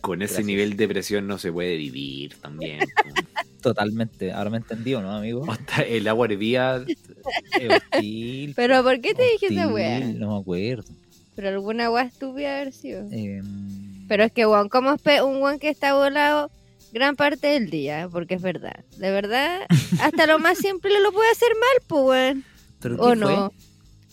[0.00, 0.46] Con ese Gracias.
[0.46, 2.80] nivel de presión no se puede vivir también.
[3.62, 4.32] Totalmente.
[4.32, 5.50] Ahora me entendió, ¿no, amigo?
[5.50, 6.84] Hasta el agua hervía.
[7.60, 8.52] Es hostil.
[8.54, 10.00] Pero ¿por qué te dije esa hostil, weá?
[10.00, 10.92] No me acuerdo.
[11.34, 13.06] Pero alguna weá estúpida haber sido.
[13.10, 16.50] Em, Pero es que, weón, como es un weón que está volado
[16.96, 18.08] gran parte del día?
[18.10, 18.84] Porque es verdad.
[18.96, 19.60] De verdad,
[20.00, 22.44] hasta lo más simple lo puede hacer mal, pues, weón.
[22.80, 23.16] ¿Pero qué ¿O fue?
[23.16, 23.52] no?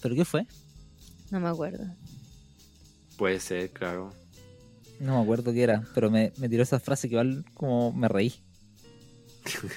[0.02, 0.46] ¿Pero qué fue?
[1.32, 1.86] No me acuerdo.
[3.18, 4.14] Puede ser, claro.
[5.00, 8.08] No me acuerdo qué era, pero me, me tiró esa frase que igual como me
[8.10, 8.34] reí.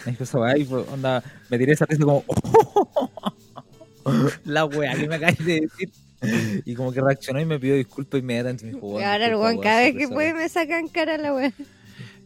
[0.05, 2.25] Me dijo esa weá y fue, onda, me tiré esa risa como
[4.45, 5.91] la weá que me acabas de decir.
[6.65, 8.65] Y como que reaccionó y me pidió disculpas inmediatamente.
[8.67, 10.15] Me dijo, Y "Weón, ahora el weón, cada vez que sorry".
[10.15, 11.55] puede me sacan cara la weón.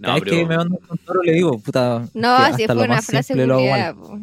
[0.08, 2.08] No, vez que me mando con toro le digo, puta.
[2.14, 4.18] No, si hasta fue una más frase hago culiada, po.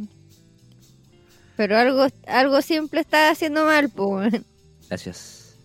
[1.56, 4.46] Pero algo, algo simple está haciendo mal, weón.
[4.90, 5.56] Gracias.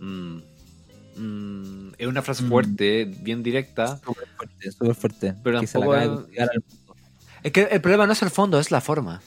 [0.00, 0.38] mm,
[1.16, 2.48] mm, es una frase Mm.
[2.48, 3.98] fuerte, bien directa.
[4.04, 5.34] Súper fuerte, súper fuerte.
[5.42, 6.64] Pero que se la tampoco acaba de es- llegar al.
[7.42, 9.22] Es que el problema no es el fondo, es la forma.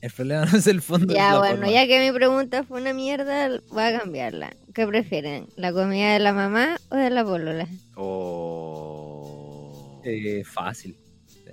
[0.00, 1.12] El problema no es el fondo.
[1.12, 1.70] es Ya, la bueno, forma.
[1.70, 4.52] ya que mi pregunta fue una mierda, voy a cambiarla.
[4.74, 5.46] ¿Qué prefieren?
[5.56, 7.68] ¿La comida de la mamá o de la polola?
[7.96, 10.00] O.
[10.04, 10.96] Eh, fácil.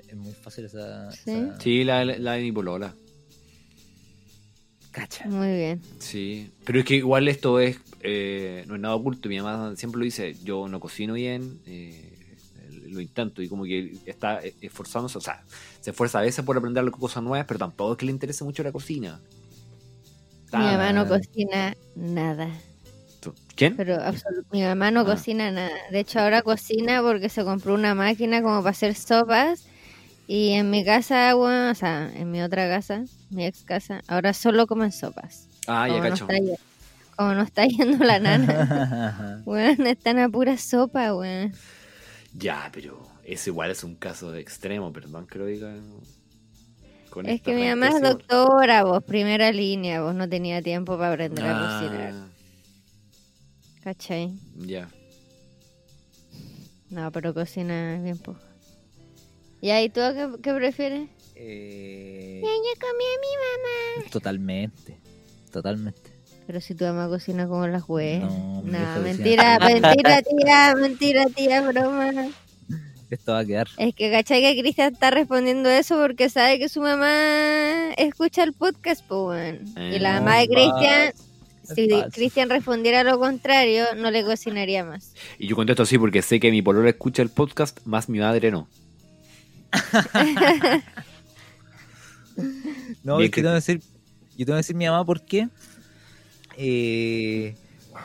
[0.07, 1.11] Es muy fácil esa.
[1.11, 1.31] Sí.
[1.31, 2.93] esa- Sí, la, la de mi polola.
[4.91, 5.27] Cacha.
[5.27, 5.81] Muy bien.
[5.99, 9.29] Sí, pero es que igual esto es eh, no es nada oculto.
[9.29, 12.37] Mi mamá siempre lo dice: Yo no cocino bien, eh,
[12.87, 15.43] lo intento y como que está esforzándose, o sea,
[15.79, 18.63] se esfuerza a veces por aprender cosas nuevas, pero tampoco es que le interese mucho
[18.63, 19.21] la cocina.
[20.53, 22.49] Mi mamá no cocina nada.
[23.19, 23.75] ¿Tú- ¿Quién?
[23.75, 23.97] Pero
[24.51, 25.05] mi mamá no Ah.
[25.05, 25.69] cocina nada.
[25.91, 29.65] De hecho, ahora cocina porque se compró una máquina como para hacer sopas.
[30.27, 34.33] Y en mi casa, bueno, o sea, en mi otra casa, mi ex casa, ahora
[34.33, 35.47] solo comen sopas.
[35.67, 36.27] Ah, ya como, cacho.
[37.15, 39.41] como no está yendo la nana.
[39.45, 41.51] Weón, están a pura sopa, weón.
[42.33, 45.73] Ya, pero eso igual es un caso de extremo, perdón que lo diga.
[47.09, 51.13] con Es que mi mamá es doctora, vos, primera línea, vos no tenía tiempo para
[51.13, 52.13] aprender a Ah, cocinar.
[53.89, 54.31] ¿Cachai?
[54.55, 54.87] ya.
[56.91, 58.39] No, pero cocina bien poco.
[59.61, 61.09] ¿Y ahí tú qué, qué prefieres?
[61.33, 64.09] Eh, Yo comí a mi mamá.
[64.11, 64.99] totalmente.
[65.51, 66.11] Totalmente.
[66.45, 68.21] Pero si tu mamá cocina como las güeyes.
[68.21, 68.61] No,
[69.01, 72.11] mentira, mentira, tía, mentira, tía, broma.
[73.09, 73.67] Esto va a quedar.
[73.79, 78.53] Es que cachai que Cristian está respondiendo eso porque sabe que su mamá escucha el
[78.53, 79.59] podcast, pues.
[79.75, 81.13] Y la Eh, mamá de Cristian,
[81.75, 81.87] si.
[82.11, 85.13] Cristian respondiera lo contrario, no le cocinaría más.
[85.37, 88.51] Y yo contesto así porque sé que mi polola escucha el podcast, más mi madre
[88.51, 88.67] no.
[93.03, 93.81] No, Bien, es que te voy a decir,
[94.37, 95.47] yo te voy a decir mi mamá por qué.
[96.57, 97.55] Eh,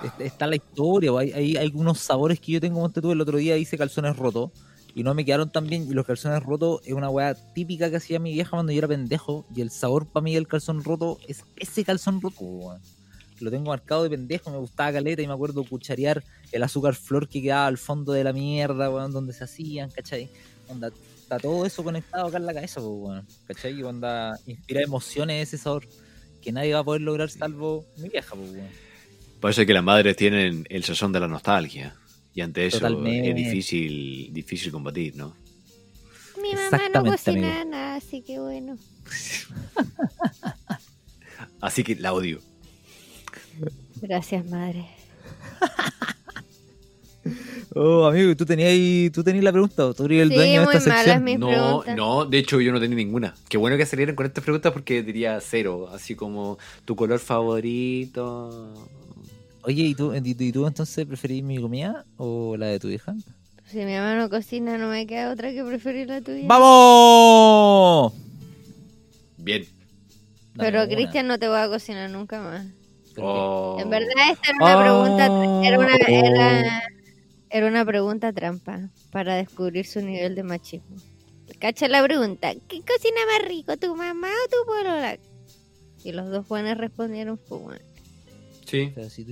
[0.05, 3.21] est- está la historia, hay, hay, hay unos sabores que yo tengo, monte tú, el
[3.21, 4.51] otro día hice calzones rotos
[4.95, 5.87] y no me quedaron tan bien.
[5.89, 8.89] Y los calzones rotos es una weá típica que hacía mi vieja cuando yo era
[8.89, 9.45] pendejo.
[9.55, 12.81] Y el sabor para mí del calzón roto es ese calzón roto, weón.
[13.45, 17.29] Lo tengo marcado de pendejo, me gustaba caleta y me acuerdo cucharear el azúcar flor
[17.29, 20.31] que quedaba al fondo de la mierda, weón, donde se hacían, ¿cachai?
[20.67, 23.27] Onda, está todo eso conectado acá en la cabeza, pues, weón.
[23.47, 23.79] ¿Cachai?
[23.79, 25.87] Y onda, inspira emociones ese sabor
[26.41, 28.69] que nadie va a poder lograr salvo mi vieja, pues, weón.
[29.41, 31.95] Por eso es que las madres tienen el sazón de la nostalgia.
[32.33, 33.29] Y ante eso Totalmente.
[33.29, 35.37] es difícil, difícil combatir, ¿no?
[36.41, 37.71] Mi mamá no cocina amigo.
[37.71, 38.79] nada, así que bueno.
[41.61, 42.41] Así que la odio.
[44.01, 44.87] Gracias, madre.
[47.77, 50.77] Oh, amigo, tú tenías, tú tenías la pregunta, ¿o tú eres el Sí, dueño de
[50.77, 51.25] esta malas sección.
[51.25, 51.97] mis no, preguntas.
[51.97, 53.35] no, de hecho yo no tenía ninguna.
[53.49, 55.89] Qué bueno que salieran con estas preguntas porque diría cero.
[55.93, 58.73] Así como tu color favorito.
[59.63, 62.89] Oye, ¿y tú, y, tú- y tú entonces preferís mi comida o la de tu
[62.89, 63.15] hija?
[63.71, 66.47] Si mi mamá no cocina, no me queda otra que preferir la tuya.
[66.47, 68.13] ¡Vamos!
[69.39, 69.65] Bien.
[70.57, 70.87] Pero.
[70.87, 72.67] Cristian no te voy a cocinar nunca más.
[73.15, 73.81] Pero Oh.
[73.81, 74.81] En verdad esta era una Oh.
[74.83, 76.83] pregunta, era una, era,
[77.51, 80.97] era una pregunta trampa para descubrir su nivel de machismo.
[81.61, 85.17] Cacha la pregunta, ¿qué cocina más rico, tu mamá o tu polola?
[86.03, 87.81] Y los dos jóvenes respondieron, bueno.
[88.67, 88.91] Sí.
[88.95, 89.25] Pero si.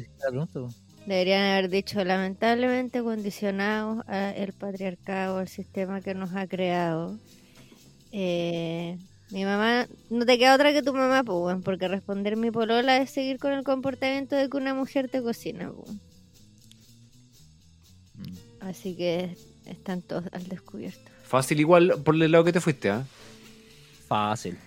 [1.07, 7.19] Deberían haber dicho, lamentablemente condicionados al patriarcado, al sistema que nos ha creado.
[8.13, 8.97] Eh,
[9.33, 12.99] mi mamá, no te queda otra que tu mamá, pues, weón, porque responder mi polola
[12.99, 15.91] es seguir con el comportamiento de que una mujer te cocina, pues.
[18.17, 18.35] Mm.
[18.61, 21.11] Así que están todos al descubierto.
[21.25, 23.05] Fácil igual por el lado que te fuiste, ¿ah?
[24.07, 24.59] Fácil.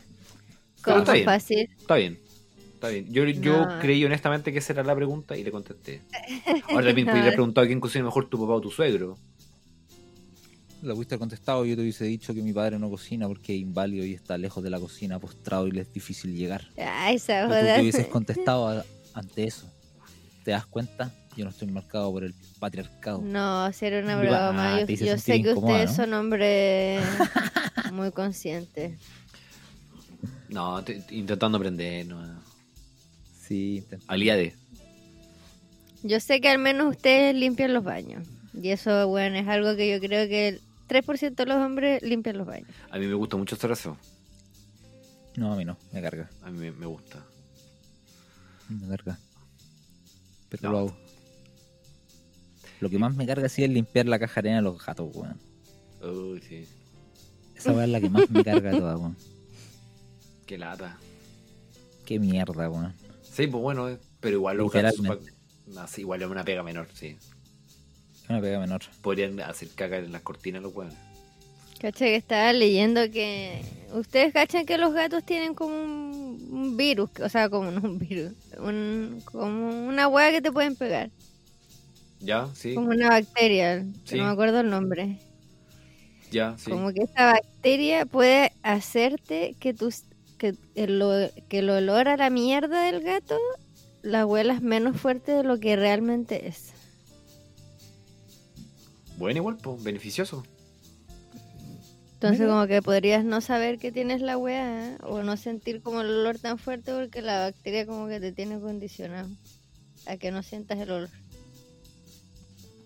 [0.84, 1.25] ¿Cómo está bien.
[1.25, 1.69] fácil?
[1.80, 2.19] Está bien.
[2.73, 3.12] Está bien.
[3.12, 3.80] Yo, yo No.
[3.80, 6.01] creí honestamente que esa era la pregunta y le contesté.
[6.69, 7.12] Ahora también No.
[7.12, 9.17] podría haber preguntado quién cocina mejor, tu papá o tu suegro.
[10.81, 13.61] La pudiste haber contestado, yo te hubiese dicho que mi padre no cocina porque es
[13.61, 16.67] inválido y está lejos de la cocina, postrado y le es difícil llegar.
[16.77, 17.75] Ay, esa Pero tú joda.
[17.75, 19.67] te hubieses contestado a- ante eso.
[20.43, 21.11] ¿Te das cuenta?
[21.35, 23.21] Yo no estoy marcado por el patriarcado.
[23.21, 24.79] No, ser una Digo, ah, broma.
[24.85, 25.95] Yo, sé que incómoda, ustedes ¿no?
[25.95, 27.03] son hombres
[27.91, 28.99] muy conscientes.
[30.49, 32.39] No, te- intentando aprender, no.
[33.41, 34.55] Sí, Aliade.
[36.03, 38.27] Yo sé que al menos ustedes limpian los baños.
[38.53, 42.48] Y eso, bueno, es algo que yo creo que 3% de los hombres limpian los
[42.48, 42.69] baños.
[42.89, 43.98] A mí me gusta mucho hacer eso.
[45.36, 46.30] No, a mí no, me carga.
[46.43, 47.24] A mí me, gusta.
[48.69, 49.19] Me carga.
[50.50, 50.71] Pero No.
[50.71, 50.98] lo hago.
[52.80, 55.10] Lo que más me carga sí es limpiar la caja de arena de los gatos,
[55.13, 55.39] weón.
[56.02, 56.67] Uy, sí.
[57.56, 59.17] Esa weá es la que más me carga de todas, weón.
[60.45, 60.98] Qué lata.
[62.06, 62.93] Qué mierda, weón.
[63.24, 65.02] Sí, pues bueno, eh, pero igual los gatos
[65.88, 67.17] sí, igual es una pega menor, sí.
[68.29, 68.81] Una pega menor.
[69.01, 70.93] Podrían hacer cagar en las cortinas los huevos.
[71.79, 73.61] Cacha que estaba leyendo que
[73.93, 77.99] ustedes cachan que los gatos tienen como un, un virus, o sea, como no un
[77.99, 81.09] virus, un, como una hueá que te pueden pegar,
[82.21, 82.47] ¿Ya?
[82.55, 82.73] Sí.
[82.75, 84.17] como una bacteria, Sí.
[84.17, 85.17] no me acuerdo el nombre.
[86.31, 86.71] Ya, sí.
[86.71, 90.03] Como que esta bacteria puede hacerte que tus
[90.38, 93.38] que el, que el olor a la mierda del gato
[94.01, 96.71] la huelas menos fuerte de lo que realmente es.
[99.17, 100.43] Bueno, igual, pues, beneficioso.
[102.15, 102.51] Entonces Mira.
[102.54, 104.97] como que podrías no saber que tienes la weá ¿eh?
[105.04, 108.60] o no sentir como el olor tan fuerte porque la bacteria como que te tiene
[108.60, 109.30] condicionado
[110.08, 111.10] a que no sientas el olor.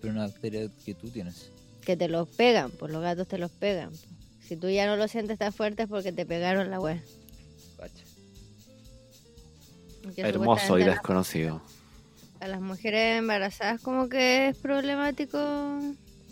[0.00, 1.48] Pero una bacteria que tú tienes.
[1.84, 3.90] Que te los pegan, pues los gatos te los pegan.
[3.90, 4.04] pues.
[4.46, 7.00] Si tú ya no lo sientes tan fuerte es porque te pegaron la weá.
[10.16, 11.62] Hermoso y supuestamente a las- desconocido.
[12.40, 15.38] A las mujeres embarazadas como que es problemático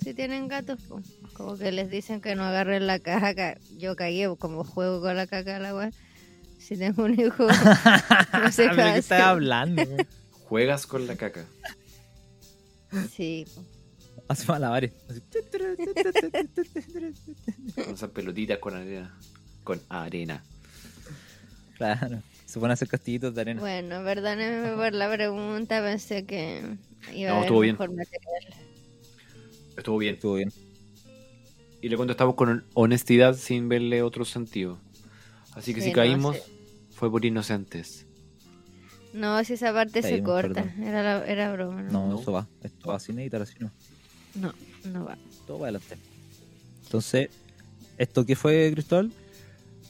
[0.02, 0.80] si tienen gatos.
[0.82, 1.00] po.
[1.34, 3.56] Como que les dicen que no agarren la caca.
[3.76, 5.90] Yo cagué como juego con la caca de la weá.
[6.58, 9.82] Si tengo un hijo, no sé qué ¿De qué estás hablando?
[10.44, 11.44] Juegas con la caca.
[13.14, 13.46] Sí.
[14.28, 14.92] Hace malabares.
[17.74, 19.14] Con esas pelotitas con arena.
[19.64, 20.42] Con arena.
[21.76, 22.22] Claro.
[22.44, 23.60] Se pone a hacer castillitos de arena.
[23.60, 25.82] bueno, perdónenme por la pregunta.
[25.82, 26.62] Pensé que
[27.14, 27.74] iba No, a haber estuvo bien.
[27.74, 28.67] mejor material.
[29.78, 30.14] Estuvo bien.
[30.14, 30.52] Estuvo bien.
[31.80, 34.78] Y le contestamos con honestidad sin verle otro sentido.
[35.54, 36.42] Así que Sí, si no, caímos, sí.
[36.94, 38.04] fue por inocentes.
[39.12, 40.64] No, si esa parte se corta.
[40.64, 40.82] perdón.
[40.82, 41.82] Era, la- era broma.
[41.82, 42.20] No, No, No.
[42.20, 42.46] eso va.
[42.62, 43.70] Esto va sin editar así, ¿no?
[44.34, 44.52] no,
[44.92, 45.16] no va.
[45.46, 45.96] Todo va adelante.
[46.84, 47.30] Entonces,
[47.96, 49.10] ¿esto qué fue, Cristóbal?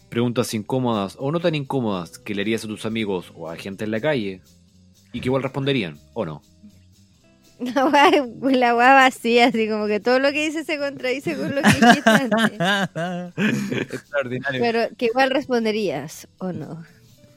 [0.09, 3.85] Preguntas incómodas o no tan incómodas que le harías a tus amigos o a gente
[3.85, 4.41] en la calle
[5.13, 6.43] y que igual responderían, ¿o no?
[7.75, 11.57] La weá, la weá vacía, así como que todo lo que dice se contradice con
[11.57, 13.33] lo que dijiste antes.
[13.93, 14.61] Extraordinario.
[14.61, 16.85] Pero que igual responderías, ¿o no?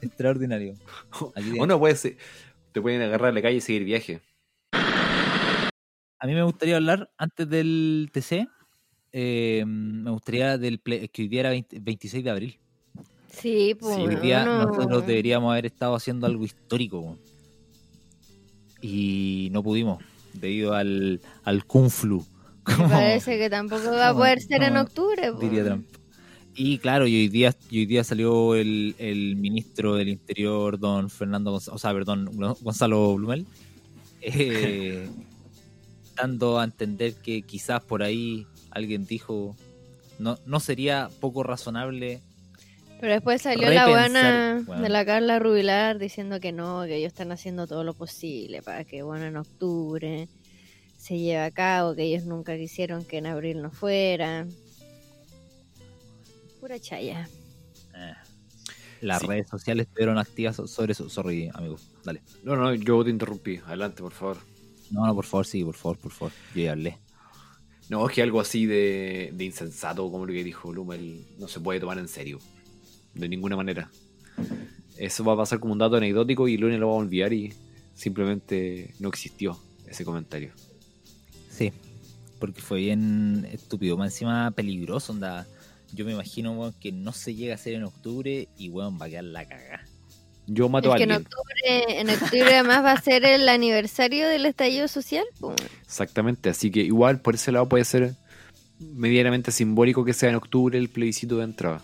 [0.02, 0.76] Extraordinario.
[1.36, 2.18] Aquí O no, puede ser.
[2.72, 4.22] Te pueden agarrar la calle y seguir viaje.
[4.74, 8.48] A mí me gustaría hablar, antes del TC,
[9.12, 12.60] eh, me gustaría del que hoy día era 20 26 de abril.
[13.32, 13.98] Sí, pues.
[13.98, 14.66] hoy día no.
[14.66, 17.18] nosotros deberíamos haber estado haciendo algo histórico.
[18.82, 22.26] Y no pudimos, debido al, al Kung Flu.
[22.64, 25.32] Como parece que tampoco va a poder ser en octubre.
[25.40, 25.86] Diría Trump.
[26.54, 31.10] Y claro, y hoy día, y hoy día salió el, el ministro del Interior, don
[31.10, 32.30] Fernando Gonzalo, o sea, perdón,
[32.62, 33.46] Gonzalo Blumel,
[34.22, 35.08] eh,
[36.16, 39.56] dando a entender que quizás por ahí alguien dijo,
[40.20, 42.22] no, no sería poco razonable
[43.02, 47.32] Pero después salió la buena de la Carla Rubilar diciendo que no, que ellos están
[47.32, 50.30] haciendo todo lo posible para que, bueno, en octubre
[50.98, 54.46] se lleve a cabo, que ellos nunca quisieron que en abril no fuera.
[56.60, 57.28] Pura chaya.
[57.96, 58.14] Eh,
[59.02, 59.28] las Sí.
[59.28, 61.10] redes sociales estuvieron activas so- sobre eso.
[61.10, 61.78] Sorry, amigo.
[62.06, 62.22] Dale.
[62.44, 63.58] No, no, yo te interrumpí.
[63.66, 64.38] Adelante, por favor.
[64.92, 66.32] No, no, por favor, sí, por favor, por favor.
[66.54, 67.00] Yo ya hablé.
[67.90, 71.60] No, es que algo así de, de insensato como lo que dijo Lumel no se
[71.60, 72.40] puede tomar en serio.
[73.14, 73.92] De ninguna manera.
[74.98, 77.34] Eso va a pasar como un dato anecdótico y el lunes lo vamos a olvidar
[77.34, 77.54] y
[77.94, 80.54] simplemente no existió ese comentario.
[81.50, 81.72] Sí,
[82.40, 83.98] porque fue bien estúpido.
[83.98, 85.48] Más encima peligroso, onda.
[85.94, 89.10] Yo me imagino, que no se llega a hacer en octubre y, weón, va a
[89.10, 89.86] quedar la cagada.
[90.48, 91.28] Yo mato a Es que en alguien.
[91.28, 95.26] octubre, en octubre además va a ser el aniversario del estallido social.
[95.40, 95.54] po.
[95.84, 98.16] Exactamente, así que igual por ese lado puede ser
[98.80, 101.82] medianamente simbólico que sea en octubre el plebiscito de entrada.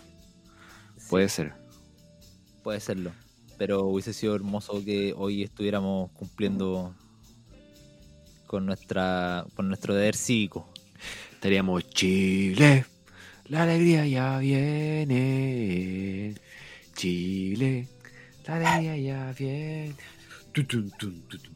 [1.08, 1.52] Puede ser.
[2.62, 3.12] Puede serlo.
[3.56, 6.94] Pero hubiese sido hermoso que hoy estuviéramos cumpliendo
[8.46, 10.68] con nuestra con nuestro deber cívico.
[11.32, 12.84] Estaríamos Chile,
[13.48, 15.14] la alegría ya viene.
[16.94, 17.88] Chile,
[18.46, 19.94] la alegría ya viene.
[20.52, 21.50] Tu, tu, tu, tu, tu.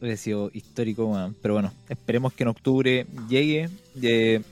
[0.00, 1.34] Hubiese sido histórico.
[1.40, 3.70] Pero bueno, esperemos que en octubre llegue.
[4.02, 4.42] Eh,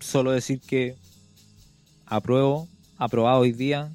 [0.00, 0.96] solo decir que
[2.16, 3.90] apruebo, aprobado hoy día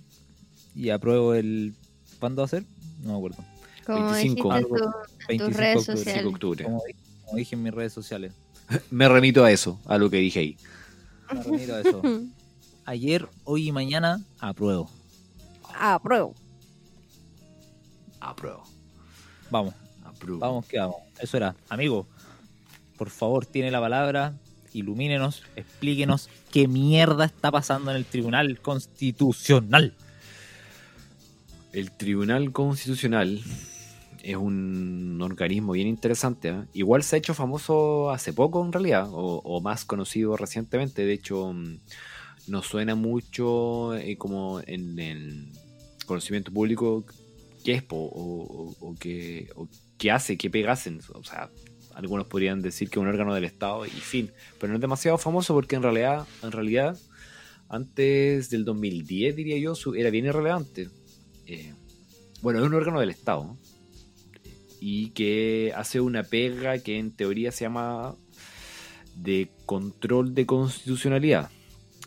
[0.76, 1.74] y apruebo el...
[2.20, 2.64] ¿Cuándo va a ser?
[3.04, 3.38] No me acuerdo.
[3.86, 5.86] Como 25, dijiste en tu- en 25 tus redes de octubre.
[5.86, 6.26] 5 de sociales.
[6.34, 6.64] octubre.
[6.66, 6.94] Como, di-
[7.26, 8.34] como dije en mis redes sociales.
[8.92, 10.58] Me remito a eso, a lo que dije ahí.
[11.34, 12.02] Me remito a eso.
[12.86, 14.90] Ayer, hoy y mañana apruebo.
[15.76, 16.34] Ah, pruebo.
[18.20, 18.64] Apruebo.
[19.52, 20.40] Vamos, Apruebo.
[20.40, 20.96] vamos que vamos.
[21.20, 21.56] Eso era.
[21.70, 22.08] Amigo,
[22.98, 24.34] por favor, tiene la palabra.
[24.74, 29.94] Ilumínenos, explíquenos qué mierda está pasando en el Tribunal Constitucional.
[31.72, 33.40] El Tribunal Constitucional
[34.24, 36.50] es un organismo bien interesante.
[36.50, 36.64] ¿eh?
[36.74, 41.06] Igual se ha hecho famoso hace poco en realidad, o, más conocido recientemente.
[41.06, 41.78] De hecho, mm,
[42.48, 45.50] nos suena mucho eh, como en el
[46.08, 47.06] conocimiento público
[47.64, 49.68] qué es o, o- qué, o
[50.00, 51.02] qué hace, qué pega hacen.
[51.14, 51.52] O sea,
[51.98, 54.32] algunos podrían decir que es un órgano del Estado y fin.
[54.60, 56.96] Pero no es demasiado famoso porque en realidad, en realidad
[57.70, 60.90] antes del 2010, diría yo, era bien irrelevante.
[61.48, 61.74] Eh,
[62.44, 63.58] bueno, es un órgano del Estado
[64.80, 68.16] y que hace una pega que en teoría se llama
[69.16, 71.50] de control de constitucionalidad.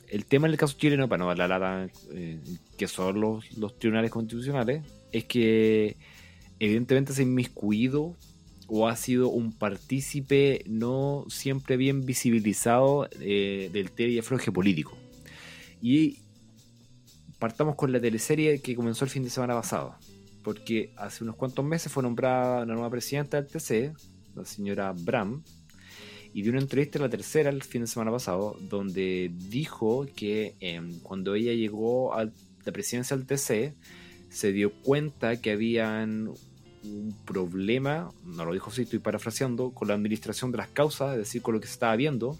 [0.06, 2.38] El tema en el caso chileno, para no dar la lata eh,
[2.78, 5.96] que son los, los tribunales constitucionales, es que
[6.60, 8.14] evidentemente se ha inmiscuido
[8.70, 14.96] o ha sido un partícipe no siempre bien visibilizado eh, del y afloje político.
[15.82, 16.18] Y
[17.40, 19.96] partamos con la teleserie que comenzó el fin de semana pasado,
[20.44, 23.92] porque hace unos cuantos meses fue nombrada la nueva presidenta del TC,
[24.36, 25.42] la señora Bram,
[26.32, 30.54] y dio una entrevista en la tercera el fin de semana pasado, donde dijo que
[30.60, 33.74] em, cuando ella llegó a la presidencia del TC,
[34.28, 36.30] se dio cuenta que habían
[36.84, 41.18] un problema, no lo dijo así, estoy parafraseando, con la administración de las causas, es
[41.18, 42.38] decir, con lo que se estaba viendo,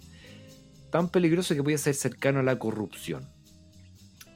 [0.91, 3.27] tan peligroso que podía ser cercano a la corrupción.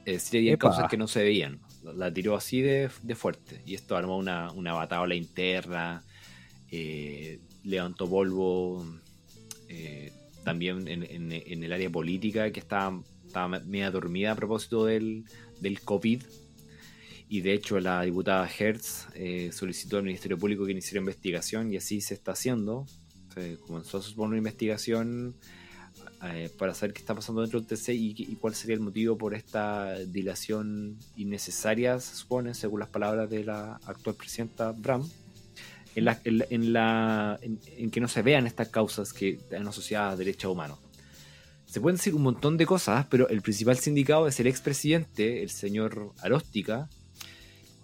[0.04, 1.58] Es decir, había causas que no se veían.
[1.96, 3.60] La tiró así de, de fuerte.
[3.66, 6.02] Y esto armó una, una batalla interna,
[6.70, 8.86] eh, levantó polvo,
[9.68, 10.12] eh,
[10.44, 15.24] también en, en- en el área política que estaba, estaba media dormida a propósito del,
[15.60, 16.22] del COVID.
[17.28, 21.76] Y de hecho la diputada Hertz eh, solicitó al Ministerio Público que iniciara investigación y
[21.76, 22.86] así se está haciendo.
[23.34, 25.34] Se comenzó a suponer una investigación
[26.24, 29.18] eh, para saber qué está pasando dentro del TC y, y cuál sería el motivo
[29.18, 35.06] por esta dilación innecesaria, se supone, según las palabras de la actual presidenta Bram,
[35.94, 39.30] en, la, en, la- en la- en- en que no se vean estas causas que
[39.30, 40.78] están asociadas a derechos humanos.
[41.66, 45.50] Se pueden decir un montón de cosas, pero el principal sindicado es el expresidente, el
[45.50, 46.88] señor Aróstica,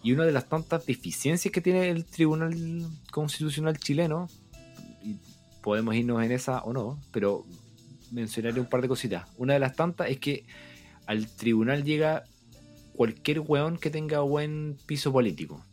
[0.02, 2.54] y una de las tantas deficiencias que tiene el Tribunal
[3.10, 4.28] Constitucional chileno,
[5.02, 5.16] y
[5.62, 7.46] podemos irnos en esa o no, pero
[8.10, 9.28] mencionaré un par de cositas.
[9.38, 10.44] Una de las tantas es que
[11.06, 12.24] al tribunal llega
[12.94, 15.64] cualquier weón que tenga buen piso político.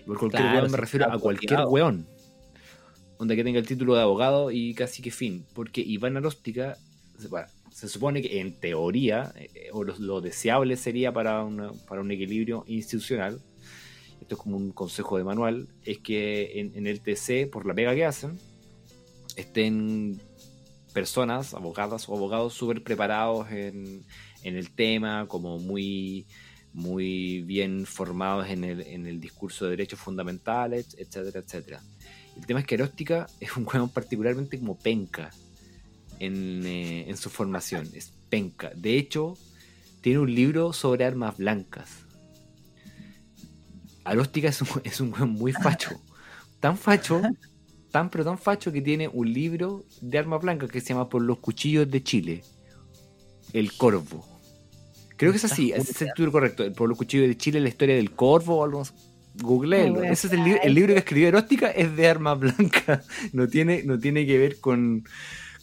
[0.00, 2.06] Y por cualquier Claro, weón me refiero a cualquier weón.
[3.18, 5.44] Donde que tenga el título de abogado y casi que fin.
[5.54, 6.78] Porque Iván Aróstica,
[7.28, 12.10] bueno, se supone que en teoría, eh, o lo, deseable sería para, una- para un
[12.10, 13.40] equilibrio institucional,
[14.20, 17.74] esto es como un consejo de manual, es que en, en el TC, por la
[17.74, 18.38] pega que hacen,
[19.36, 20.20] estén
[20.92, 24.02] personas, abogadas o abogados súper preparados en,
[24.42, 26.26] en el tema, como muy,
[26.72, 31.80] muy bien formados en el, en el discurso de derechos fundamentales, etcétera, etcétera.
[32.36, 35.30] El tema es que Eróstica es un juego particularmente como penca
[36.20, 38.70] en, eh, en su formación, es penca.
[38.76, 39.36] De hecho,
[40.00, 41.88] tiene un libro sobre armas blancas.
[44.04, 46.00] Aróstica es un, es un weón muy facho.
[46.60, 47.20] Tan facho,
[47.90, 51.22] tan pero tan facho que tiene un libro de armas blancas que se llama Por
[51.22, 52.42] los cuchillos de Chile.
[53.52, 54.26] El Corvo.
[55.16, 56.70] Creo que es así, ese es el título correcto.
[56.72, 58.82] Por los cuchillos de Chile, la historia del Corvo o algo.
[59.34, 60.02] Googleenlo.
[60.02, 63.06] Ese es el, li- el libro que escribió Eróstica, es de armas blancas.
[63.32, 65.04] No tiene, no tiene que ver con,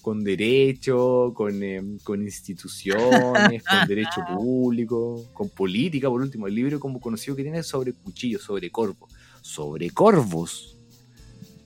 [0.01, 6.47] con derecho, con, eh, con instituciones, con derecho público, con política, por último.
[6.47, 9.11] El libro como conocido que tiene es sobre cuchillos, sobre corvos.
[9.41, 10.77] Sobre corvos.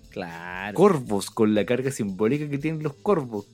[0.10, 0.76] Claro.
[0.76, 3.46] Corvos, con la carga simbólica que tienen los corvos.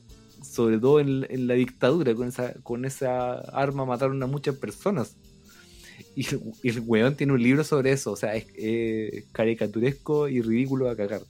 [0.44, 5.16] Sobre todo en, en la dictadura, con esa, con esa arma mataron a muchas personas.
[6.16, 10.28] Y, el- y el weón tiene un libro sobre eso, o sea, es, es caricaturesco
[10.28, 11.22] y ridículo a cagar.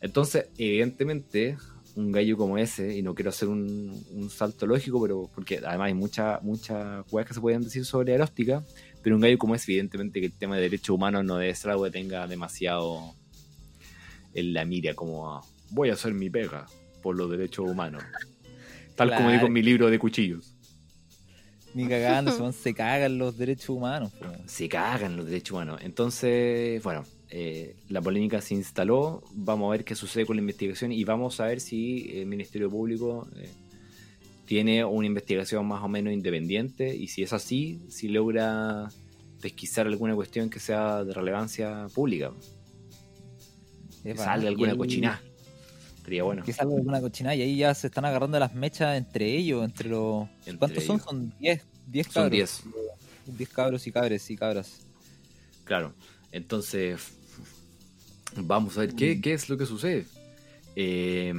[0.00, 1.56] Entonces, evidentemente,
[1.96, 5.86] un gallo como ese, y no quiero hacer un, un salto lógico, pero porque además
[5.86, 8.62] hay muchas muchas weas que se pueden decir sobre Aeróstica,
[9.02, 11.70] pero un gallo como ese, evidentemente que el tema de derechos humanos no debe ser
[11.70, 13.14] algo que tenga demasiado
[14.34, 16.66] en la mira, como ah, voy a hacer mi pega
[17.02, 18.02] por los derechos humanos.
[18.94, 20.54] Tal como digo en mi libro de cuchillos.
[21.74, 24.12] Ni cagando, se, cagan los derechos humanos.
[24.46, 25.80] se cagan los derechos humanos.
[25.82, 29.22] Entonces, bueno, eh, la polémica se instaló.
[29.32, 32.70] Vamos a ver qué sucede con la investigación y vamos a ver si el Ministerio
[32.70, 33.48] Público eh,
[34.46, 38.88] tiene una investigación más o menos independiente y si es así, si logra
[39.40, 42.32] pesquisar alguna cuestión que sea de relevancia pública.
[44.02, 45.20] Que Epa, salga y alguna ahí- cochinada.
[46.04, 46.44] Sería bueno.
[46.44, 49.88] Que salga alguna cochinada y ahí ya se están agarrando las mechas entre ellos, entre
[49.88, 50.28] los...
[50.40, 50.96] Entre ¿Cuántos son?
[50.96, 51.04] ellos.
[51.08, 52.30] Son 10 10 Son cabros.
[52.32, 52.64] 10.
[53.38, 54.86] 10 cabros y cabres y cabras.
[55.64, 55.92] Claro.
[56.30, 57.15] Entonces,
[58.42, 60.06] vamos a ver qué, qué es lo que sucede.
[60.74, 61.32] Eh,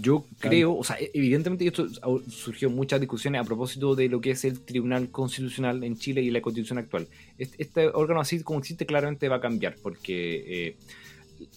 [0.00, 1.86] yo creo, o sea, evidentemente esto
[2.28, 6.30] surgió muchas discusiones a propósito de lo que es el Tribunal Constitucional en Chile y
[6.30, 7.08] la Constitución actual.
[7.38, 10.76] Este, este órgano así como existe claramente va a cambiar porque eh,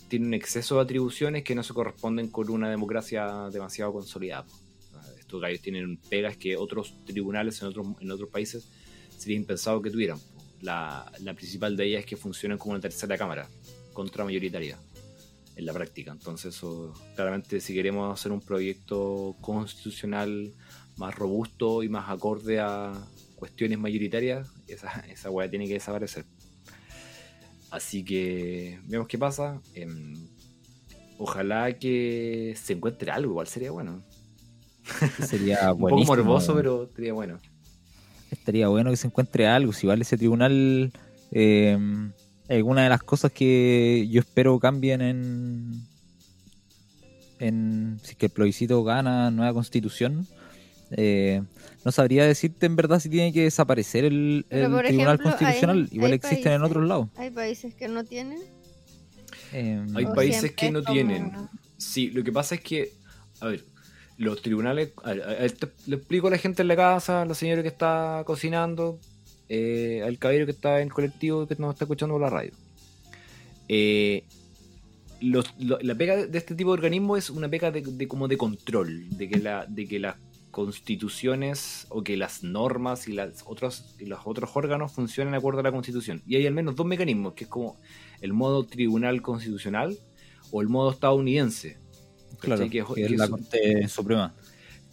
[0.08, 4.46] tiene un exceso de atribuciones que no se corresponden con una democracia demasiado consolidada.
[5.20, 8.68] Estos gallos tienen pegas que otros tribunales en otros, en otros países
[9.18, 10.18] sería impensado que tuvieran.
[10.62, 13.48] La, la principal de ellas es que funcionan como una tercera cámara,
[13.94, 14.78] contra mayoritaria
[15.56, 16.12] en la práctica.
[16.12, 20.54] Entonces, eso, claramente, si queremos hacer un proyecto constitucional
[20.98, 22.94] más robusto y más acorde a
[23.36, 26.26] cuestiones mayoritarias, esa, esa weá tiene que desaparecer.
[27.72, 29.62] Así que, veamos qué pasa.
[29.74, 30.16] Em,
[31.18, 34.02] ojalá que se encuentre algo, igual sería bueno.
[35.26, 37.40] Sería Un poco morboso, pero sería bueno.
[38.32, 39.74] Estaría bueno que se encuentre algo.
[39.74, 40.92] Si vale ese tribunal,
[41.32, 41.78] eh,
[42.50, 45.72] alguna de las cosas que yo espero cambien en,
[47.40, 50.28] en si es que el plebiscito gana nueva constitución.
[50.92, 51.42] eh,
[51.86, 55.78] no sabría decirte en verdad si tiene que desaparecer el, tribunal ejemplo, constitucional.
[55.84, 57.08] hay- Igual hay existen en otros lados.
[57.16, 58.40] Hay países que no tienen.
[59.54, 61.32] Eh, Hay países que no tienen.
[61.78, 62.92] Sí, lo que pasa es que,
[63.40, 63.66] a ver,
[64.20, 64.92] los tribunales,
[65.88, 69.00] le explico a la gente en la casa, a la señora que está cocinando,
[69.48, 72.52] eh, al caballero que está en el colectivo que nos está escuchando por la radio.
[73.70, 74.26] Eh,
[75.22, 79.10] la pega de este tipo de organismo es una pega de, de como de control,
[79.18, 80.18] de que, la, de que las
[80.52, 85.62] constituciones o que las normas y, las otros, y los otros órganos funcionen de acuerdo
[85.62, 86.22] a la constitución.
[86.28, 87.78] Y hay al menos dos mecanismos, que es como
[88.20, 89.98] el modo tribunal constitucional
[90.52, 91.78] o el modo estadounidense.
[92.40, 94.34] Claro, es- que es que la Corte Suprema.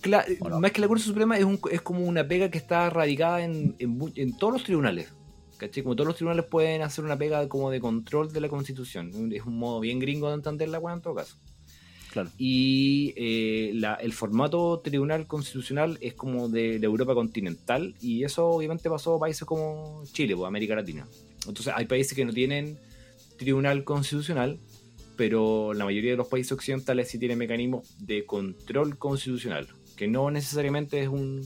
[0.02, 0.60] Cla- Bueno.
[0.60, 3.74] Más que la Corte Suprema, es, un- es como una pega que está radicada en,
[3.78, 5.08] en todos los tribunales.
[5.56, 5.82] ¿Cachai?
[5.82, 9.32] Como todos los tribunales pueden hacer una pega como de control de la Constitución.
[9.32, 11.36] Es un modo bien gringo de entender la en todo caso.
[12.12, 12.30] Claro.
[12.38, 17.94] Y eh, la- el formato tribunal constitucional es como de, de Europa continental.
[18.02, 21.06] Y eso obviamente pasó a países como Chile, pues, América Latina.
[21.48, 22.78] Entonces hay países que no tienen
[23.38, 24.58] tribunal constitucional,
[25.16, 30.30] pero la mayoría de los países occidentales sí tienen mecanismos de control constitucional, que no
[30.30, 31.40] necesariamente es un,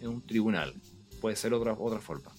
[0.00, 0.74] es un tribunal,
[1.20, 2.30] puede ser otra, otra forma.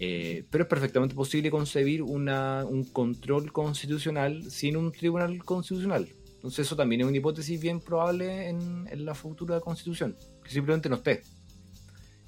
[0.00, 6.08] Eh, pero es perfectamente posible concebir una, un control constitucional sin un tribunal constitucional.
[6.36, 10.88] Entonces eso también es una hipótesis bien probable en, en la futura constitución, que simplemente
[10.88, 11.22] no esté.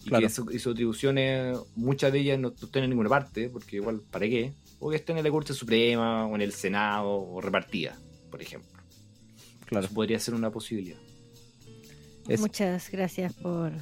[0.05, 0.27] Y Claro.
[0.49, 4.53] que sus atribuciones, muchas de ellas no estén en ninguna parte, porque igual, ¿para qué?
[4.81, 7.99] O que estén en la Corte Suprema, o en el Senado, o repartidas,
[8.31, 8.81] por ejemplo.
[9.67, 9.85] Claro.
[9.87, 10.99] Eso podría ser una posibilidad.
[12.29, 13.73] Es- Muchas gracias por,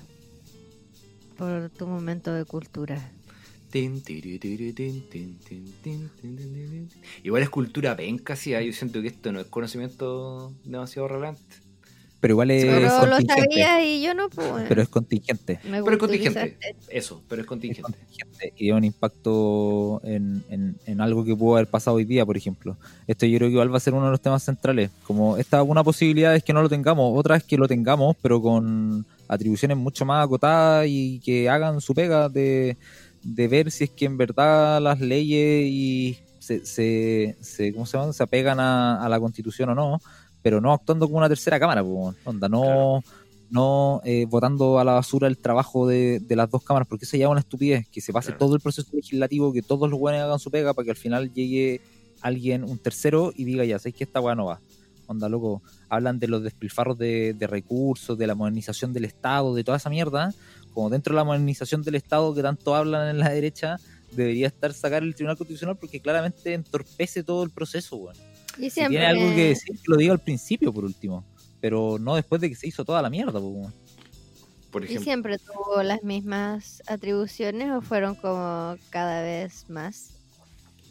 [1.36, 3.12] por tu momento de cultura.
[7.22, 11.42] Igual es cultura penca, sí, ah, yo siento que esto no es conocimiento demasiado relevante.
[12.20, 13.42] Pero igual es Pero lo contingente.
[13.42, 14.64] sabía y yo no pude.
[14.68, 15.60] Pero es contingente.
[15.64, 16.56] Me Pero es contingente,
[16.88, 17.82] eso, pero es Es contingente.
[17.82, 18.52] contingente.
[18.56, 22.36] Y tiene un impacto en, en- en algo que pudo haber pasado hoy día, por
[22.36, 22.76] ejemplo.
[23.06, 24.90] Esto yo creo que igual va a ser uno de los temas centrales.
[25.06, 28.42] Como esta una posibilidad es que no lo tengamos, otra es que lo tengamos, pero
[28.42, 32.76] con atribuciones mucho más acotadas y que hagan su pega de,
[33.22, 37.96] de ver si es que en verdad las leyes y se, se, se- ¿cómo se
[37.98, 38.12] llama?
[38.12, 40.00] se apegan a, a la constitución o no,
[40.48, 43.02] pero no actuando como una tercera cámara, po, onda, no, Claro.
[43.50, 47.18] no eh, votando a la basura el trabajo de, de las dos cámaras, porque eso
[47.18, 48.38] ya es una estupidez, que se pase Claro.
[48.38, 51.30] todo el proceso legislativo, que todos los buenos hagan su pega para que al final
[51.34, 51.82] llegue
[52.22, 54.58] alguien, un tercero, y diga ya, ¿sabes que esta weá no va?
[55.06, 59.64] Onda, loco, hablan de los despilfarros de, de recursos, de la modernización del Estado, de
[59.64, 60.32] toda esa mierda,
[60.72, 63.76] como dentro de la modernización del Estado que tanto hablan en la derecha,
[64.12, 68.16] debería estar sacar el Tribunal Constitucional porque claramente entorpece todo el proceso, weón.
[68.58, 71.24] Y Si siempre tiene algo que decir, que lo diga al principio, por último.
[71.60, 73.72] Pero no después de que se hizo toda la mierda, po.
[74.70, 80.10] Por ¿Y ejemplo, siempre tuvo las mismas atribuciones o fueron como cada vez más?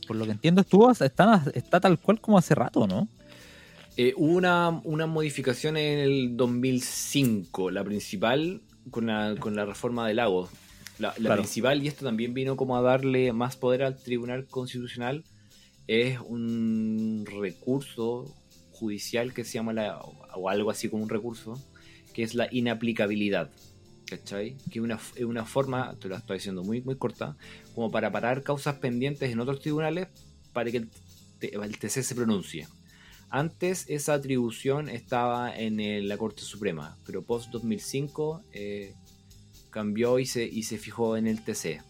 [0.07, 3.07] Por lo que entiendo, estuvo, está, está tal cual como hace rato, ¿no?
[3.97, 8.61] eh, hubo una, una modificación en el 2005, la principal
[8.91, 10.49] con la, con la reforma del lago.
[10.99, 11.41] La, la Claro.
[11.41, 15.23] principal, y esto también vino como a darle más poder al Tribunal Constitucional,
[15.87, 17.06] es un
[17.49, 18.25] recurso
[18.71, 19.99] judicial que se llama, la,
[20.35, 21.59] o algo así como un recurso,
[22.13, 23.49] que es la inaplicabilidad.
[24.09, 24.55] ¿Cachai?
[24.71, 27.35] Que es una, una forma, te lo estoy diciendo muy, muy corta,
[27.75, 30.07] como para parar causas pendientes en otros tribunales
[30.53, 30.89] para que el,
[31.41, 32.67] el TC se pronuncie.
[33.29, 38.93] Antes esa atribución estaba en el- la Corte Suprema, pero post 2005 eh,
[39.71, 41.81] cambió y se, y se fijó en el TC.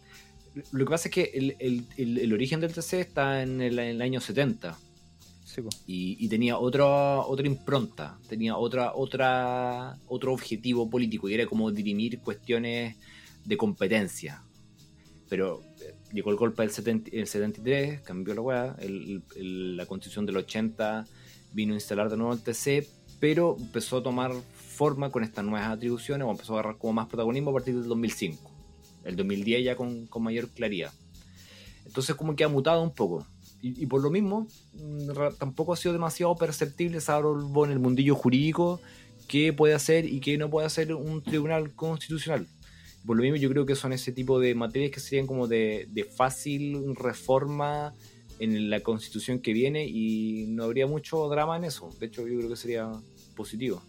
[0.72, 4.02] Lo que pasa es que el- el origen del TC está en el, en el
[4.02, 4.76] año 70
[5.58, 5.70] Sí, po.
[5.88, 6.86] y, y tenía otra
[7.22, 12.96] otra impronta, tenía otra otra otro objetivo político y era como dirimir cuestiones
[13.44, 14.44] de competencia.
[15.30, 19.88] Pero eh, llegó el golpe del 70 el 73, cambió la weá, el- el- la
[19.88, 21.06] constitución del 80
[21.54, 22.88] vino a instalar de nuevo el TC,
[23.20, 27.08] pero empezó a tomar forma con estas nuevas atribuciones o empezó a agarrar como más
[27.08, 28.52] protagonismo a partir del 2005.
[29.06, 30.94] El 2010 ya con, con mayor claridad.
[31.84, 33.26] Entonces como que ha mutado un poco.
[33.62, 37.26] Y, y por lo mismo, mm, tampoco ha sido demasiado perceptible saber
[37.66, 38.82] en el mundillo jurídico
[39.28, 42.48] qué puede hacer y qué no puede hacer un tribunal constitucional.
[43.06, 45.88] Por lo mismo yo creo que son ese tipo de materias que serían como de,
[45.92, 47.94] de fácil reforma
[48.40, 51.90] en la constitución que viene y no habría mucho drama en eso.
[52.00, 52.92] De hecho yo creo que sería
[53.36, 53.82] positivo.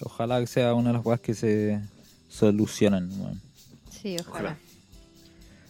[0.00, 1.80] Ojalá que sea una de las cosas que se
[2.28, 3.10] solucionan.
[3.90, 4.30] Sí, ojalá.
[4.30, 4.58] Ojalá.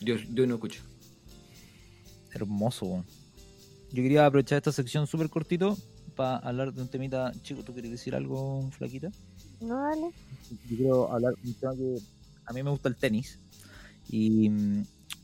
[0.00, 0.82] Yo, yo no escucho.
[2.34, 3.04] Hermoso, weón.
[3.92, 5.76] Yo quería aprovechar esta sección súper cortito
[6.16, 7.32] para hablar de un temita.
[7.42, 9.10] Chico, ¿tú quieres decir algo, flaquita?
[9.60, 10.10] No, dale.
[10.68, 11.98] yo quiero hablar de un tema que
[12.46, 13.38] a mí me gusta el tenis
[14.10, 14.50] y,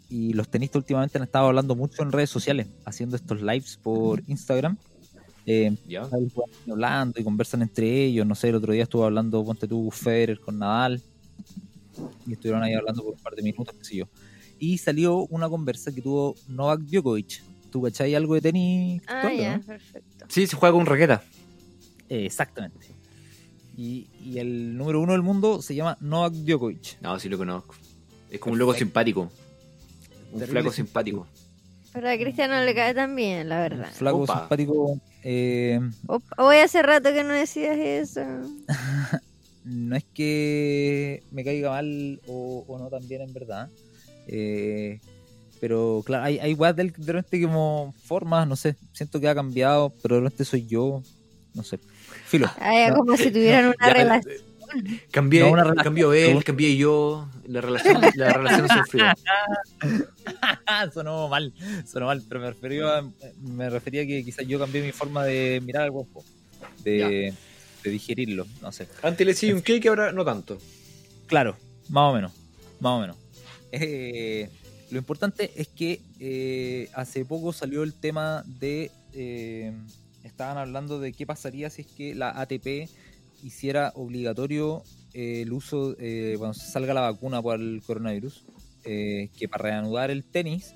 [0.09, 4.23] y los tenistas últimamente han estado hablando mucho en redes sociales, haciendo estos lives por
[4.27, 4.77] Instagram.
[5.47, 6.03] Eh, ¿Ya?
[6.13, 9.67] ahí juegan hablando y conversan entre ellos, no sé, el otro día estuvo hablando, ponte
[9.67, 11.03] tú, Federer con Nadal
[12.27, 14.05] y estuvieron ahí hablando por un par de minutos, qué sé yo.
[14.59, 19.03] Y salió una conversa que tuvo Novak Djokovic ¿Tú cachai algo de tenis?
[19.07, 19.63] Ah, Cristóbal, ya, no?
[19.65, 20.27] perfecto.
[20.29, 21.23] Sí, se juega con raqueta.
[22.09, 22.87] Eh, exactamente.
[23.77, 27.01] Y, y el número uno del mundo se llama Novak Djokovic.
[27.03, 27.75] No, sí lo conozco.
[28.31, 29.31] Es como un loco simpático.
[30.33, 31.27] Un Terrible flaco simpático.
[31.93, 33.91] Pero a Cristian no le cae tan bien, la Un verdad.
[33.93, 34.41] flaco Opa.
[34.41, 34.99] simpático.
[35.23, 38.21] eh, Opa, Hoy hace rato que no decías eso.
[39.65, 43.69] no es que me caiga mal o, o no también en verdad.
[44.29, 45.01] Eh,
[45.61, 48.77] pero claro, hay, hay weas del, de repente como formas, no sé.
[48.93, 51.03] Siento que ha cambiado, pero de repente soy yo.
[51.55, 51.79] No sé.
[52.27, 52.49] Filo.
[52.61, 52.97] Ay, No.
[52.99, 54.35] como si tuvieran una Ya, relación.
[55.11, 55.85] Cambié, No, una relación.
[55.85, 57.27] cambió él, cambié yo.
[57.47, 59.05] La relación, la relación sufrió.
[60.93, 61.53] sonó mal,
[61.91, 63.11] sonó mal, pero me refería, a-
[63.41, 65.93] me refería a que quizás yo cambié mi forma de mirar al
[66.85, 67.33] de,
[67.83, 68.89] de digerirlo, no sé.
[69.03, 70.59] Antes le decía un cake, ahora no tanto.
[71.27, 71.57] Claro,
[71.89, 72.33] más o menos,
[72.81, 73.17] más o menos.
[73.73, 74.49] Eh,
[74.91, 79.73] lo importante es que eh, hace poco salió el tema de, eh,
[80.25, 82.89] estaban hablando de qué pasaría si es que la ATP
[83.43, 88.45] hiciera obligatorio eh, el uso eh, cuando salga la vacuna por el coronavirus,
[88.83, 90.75] que para reanudar el tenis,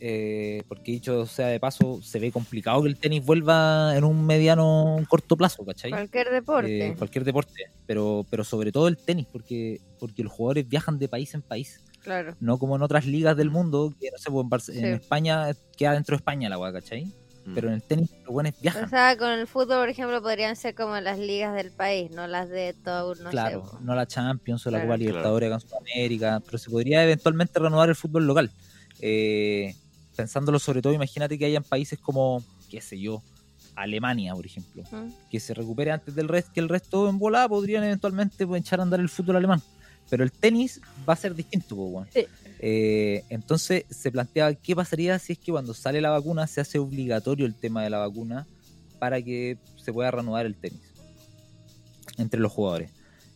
[0.00, 4.24] eh, porque dicho sea de paso, se ve complicado que el tenis vuelva en un
[4.24, 5.90] mediano, un corto plazo, ¿cachai?
[5.90, 6.86] Cualquier deporte.
[6.88, 11.08] Eh, cualquier deporte, pero, pero sobre todo el tenis, porque, porque los jugadores viajan de
[11.08, 12.34] país en país, Claro.
[12.40, 15.02] no como en otras ligas del mundo, que no sé, pues, en, Barce- en Sí.
[15.02, 17.04] España queda dentro de España la weá, ¿cachai?
[17.44, 17.54] Mm.
[17.54, 20.56] Pero en el tenis los buenos O viajan, sea, con el fútbol, por ejemplo, podrían
[20.56, 23.76] ser como las ligas del país, no las de todo, no claro, sé.
[23.84, 24.88] no la Champions o la Claro.
[24.88, 28.50] Copa Libertadores acá en Sudamérica, pero se podría eventualmente reanudar el fútbol local.
[29.00, 29.74] Eh,
[30.16, 33.22] pensándolo sobre todo, imagínate que hayan países como, qué sé yo,
[33.74, 35.30] Alemania, por ejemplo, ¿Mm?
[35.30, 38.80] que se recupere antes del resto que el resto en volada podrían eventualmente pues, echar
[38.80, 39.62] a andar el fútbol alemán
[40.10, 42.08] pero el tenis va a ser distinto pues.
[42.12, 42.26] Sí.
[42.58, 46.78] Eh, entonces se planteaba qué pasaría si es que cuando sale la vacuna se hace
[46.78, 48.46] obligatorio el tema de la vacuna
[48.98, 50.82] para que se pueda reanudar el tenis
[52.18, 52.90] entre los jugadores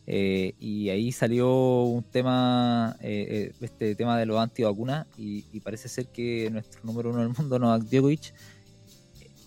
[0.07, 5.61] Eh, y ahí salió un tema eh, eh, este tema de los antivacunas y, y
[5.61, 8.35] parece ser que nuestro número uno del mundo Novak Djokovic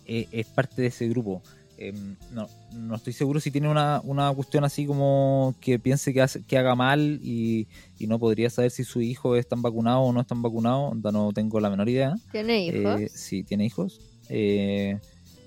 [0.05, 1.41] eh, es parte de ese grupo.
[1.79, 1.93] Eh,
[2.31, 6.41] no, no estoy seguro si tiene una, una cuestión así como que piense que, hace-
[6.43, 7.67] que haga mal y,
[7.99, 10.91] y no podría saber si sus hijos están vacunados o no están vacunados.
[10.93, 12.15] onda, No tengo la menor idea.
[12.31, 13.01] ¿Tiene hijos?
[13.01, 14.01] Eh, sí, tiene hijos.
[14.29, 14.97] Eh,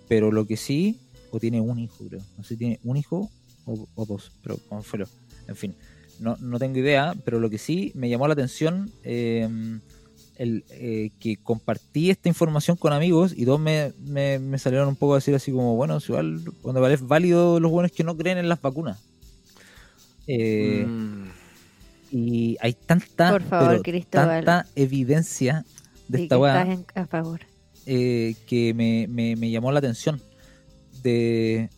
[0.08, 1.00] pero lo que sí,
[1.32, 2.20] o tiene un hijo, creo.
[2.36, 3.28] No sé si tiene un hijo
[3.72, 5.06] o, o dos, pero como fuera.
[5.48, 5.74] En fin,
[6.18, 9.48] no, no tengo idea, pero lo que sí me llamó la atención eh,
[10.36, 14.96] el eh, que compartí esta información con amigos y todos me, me, me salieron un
[14.96, 18.16] poco a decir así como, bueno, igual, cuando vale es válido los buenos que no
[18.16, 18.98] creen en las vacunas.
[20.26, 21.30] Eh, Mm.
[22.12, 24.44] Y hay tanta, Por favor, pero Cristóbal.
[24.44, 25.64] tanta evidencia
[26.08, 27.40] de Sí, esta que weá estás en- a favor.
[27.86, 30.20] eh, que me, me- me llamó la atención
[31.04, 31.70] de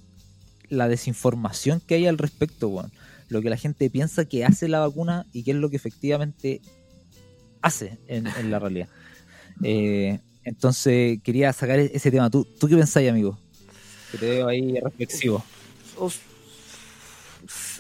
[0.72, 2.90] la desinformación que hay al respecto, weón.
[3.28, 6.60] Lo que la gente piensa que hace la vacuna y qué es lo que efectivamente
[7.62, 8.88] hace en, en la realidad.
[9.62, 12.30] Eh, entonces quería sacar e- ese tema.
[12.30, 13.38] ¿Tú, ¿Tú qué pensáis, amigo?
[14.10, 15.44] Que te veo ahí reflexivo.
[15.98, 16.10] O,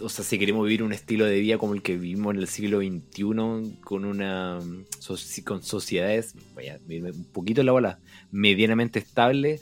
[0.00, 2.48] o sea, si queremos vivir un estilo de vida como el que vivimos en el
[2.48, 4.60] siglo XXI, con una
[5.00, 7.98] soci- con sociedades, vaya, un poquito la bola,
[8.30, 9.60] medianamente estable,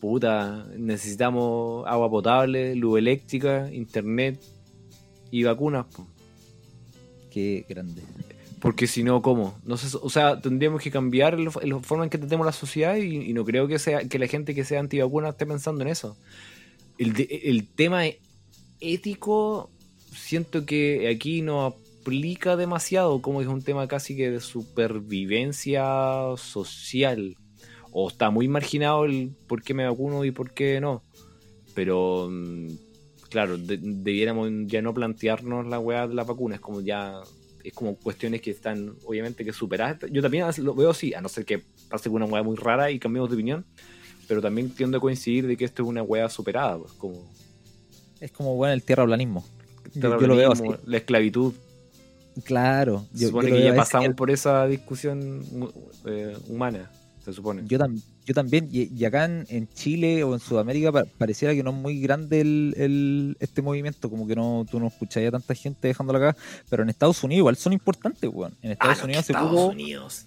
[0.00, 4.40] puta, necesitamos agua potable, luz eléctrica, internet
[5.30, 5.86] y vacunas.
[5.86, 6.06] po.
[7.30, 8.02] Qué grande.
[8.60, 9.58] Porque si no, ¿cómo?
[9.64, 13.16] No sé, o sea, tendríamos que cambiar la forma en que tratemos la sociedad y,
[13.16, 16.16] y no creo que sea que la gente que sea antivacuna esté pensando en eso.
[16.98, 18.02] El, de- el tema
[18.80, 19.70] ético,
[20.10, 25.84] siento que aquí no aplica demasiado, como es un tema casi que de supervivencia
[26.36, 27.36] social.
[27.98, 31.02] O está muy marginado el por qué me vacuno y por qué no.
[31.74, 32.66] Pero, mm,
[33.30, 37.22] claro, de- debiéramos ya no plantearnos la weá de las vacunas, como ya
[37.64, 40.10] es como cuestiones que están obviamente que superadas.
[40.12, 42.98] Yo también lo veo así, a no ser que pase una weá muy rara y
[42.98, 43.64] cambiemos de opinión,
[44.28, 47.24] pero también tiendo a coincidir de que esto es una weá superada, pues como
[48.20, 49.42] Es como, bueno, el tierraplanismo.
[49.94, 50.64] Yo, yo lo veo así.
[50.84, 51.54] la esclavitud.
[52.44, 53.06] Claro.
[53.14, 55.42] Yo, supone yo que ya pasamos por esa discusión
[56.04, 56.90] eh, humana,
[57.26, 57.62] se supone.
[57.66, 61.52] Yo, tam- yo también, y, y acá en, en Chile o en Sudamérica pa- pareciera
[61.54, 65.30] que no es muy grande el, el- este movimiento, como que no tú no escucharías
[65.34, 68.54] a tanta gente dejándola acá, pero en Estados Unidos igual son importantes, weón.
[68.62, 70.26] En Estados Ah, no, Unidos hace Estados poco, Unidos.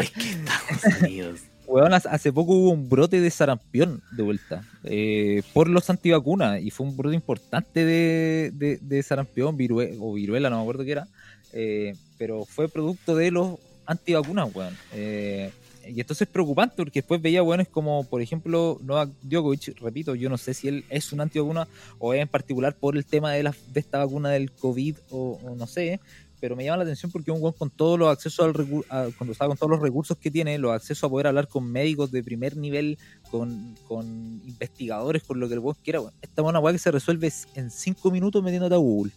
[0.00, 1.40] es que Estados Unidos.
[1.68, 6.60] weón, hace- hace poco hubo un brote de sarampión de vuelta eh, por los antivacunas
[6.60, 10.84] y fue un brote importante de, de, de sarampión virue- o viruela, no me acuerdo
[10.84, 11.06] qué era,
[11.52, 13.54] eh, pero fue producto de los
[13.86, 14.76] antivacunas, weón.
[14.92, 15.52] Eh,
[15.88, 20.28] y entonces es preocupante porque después veía weones como, por ejemplo, Novak Djokovic, repito, yo
[20.28, 21.66] no sé si él es un antivacuna
[21.98, 25.38] o es en particular por el tema de, la, de esta vacuna del COVID o,
[25.56, 26.00] no sé,
[26.40, 29.32] pero me llama la atención porque un weón con todos los accesos al a- cuando
[29.32, 32.22] está con todos los recursos que tiene, los accesos a poder hablar con médicos de
[32.22, 32.96] primer nivel,
[33.30, 34.06] con, con
[34.46, 36.14] investigadores, con lo que el weón quiera, weón.
[36.22, 39.12] Esta es una weá que se resuelve en cinco minutos metiéndote a Google.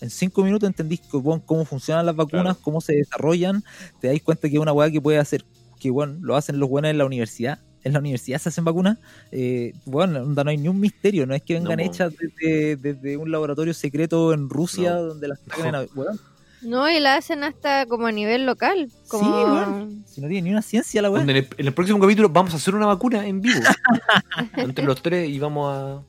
[0.00, 2.58] En cinco minutos entendís cómo funcionan las vacunas, Claro.
[2.62, 3.64] cómo se desarrollan,
[4.00, 5.44] te dais cuenta que es una weá que puede hacer,
[5.80, 7.58] que bueno, lo hacen los buenos en la universidad.
[7.84, 8.98] En la universidad se hacen vacunas.
[9.30, 13.16] Eh, bueno, no hay ni un misterio, no es que vengan No, hechas desde, desde
[13.16, 15.02] un laboratorio secreto en Rusia No.
[15.04, 16.20] donde las sacan en av- weón,
[16.62, 18.90] No, y la hacen hasta como a nivel local.
[19.06, 19.24] Como...
[19.24, 20.04] Sí, weón.
[20.06, 21.22] Si no tiene ni una ciencia la weá.
[21.22, 23.60] En, el, en el próximo capítulo vamos a hacer una vacuna en vivo.
[24.56, 26.02] Entre los tres y vamos a.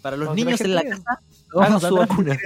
[0.00, 1.02] Para los niños en la casa,
[1.52, 2.38] vamos a su vacuna.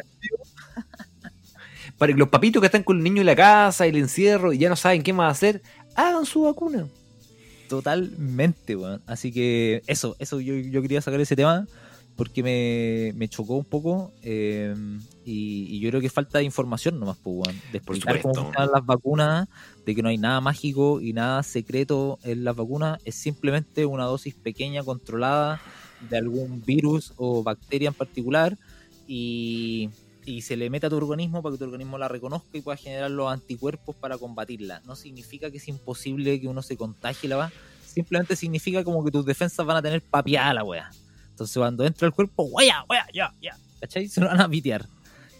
[1.98, 4.52] Para que los papitos que están con el niño en la casa y el encierro
[4.52, 5.62] y ya no saben qué más hacer,
[5.94, 6.86] hagan su vacuna.
[7.68, 9.02] Totalmente, weón.
[9.06, 11.66] Así que eso, eso yo, yo quería sacar ese tema
[12.16, 14.74] porque me, me chocó un poco eh,
[15.24, 17.60] y, y yo creo que falta de información nomás, pues, weón.
[17.70, 19.48] De explicar cómo funcionan las vacunas,
[19.84, 24.04] de que no hay nada mágico y nada secreto en las vacunas, es simplemente una
[24.04, 25.60] dosis pequeña, controlada
[26.08, 28.56] de algún virus o bacteria en particular
[29.06, 29.90] y,
[30.28, 32.76] y se le mete a tu organismo para que tu organismo la reconozca y pueda
[32.76, 34.82] generar los anticuerpos para combatirla.
[34.84, 37.52] No significa que es imposible que uno se contagie la va,
[37.86, 40.90] simplemente significa como que tus defensas van a tener papiada la wea.
[41.30, 44.06] Entonces cuando entra el cuerpo, wea, wea, ya, ya, ¿cachai?
[44.08, 44.86] Se lo van a pitear.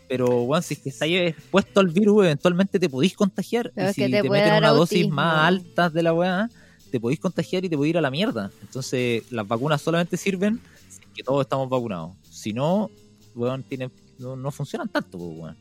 [0.09, 3.71] Pero, bueno, si es que estáis expuesto al virus, eventualmente te podéis contagiar.
[3.75, 6.49] Pero y si te meten una dosis más altas de la weá,
[6.91, 8.51] te podéis contagiar y te podéis ir a la mierda.
[8.63, 12.13] Entonces, las vacunas solamente sirven si es que todos estamos vacunados.
[12.31, 12.91] Si no,
[13.35, 15.57] weón, tienen, no, no funcionan tanto, pues, weón.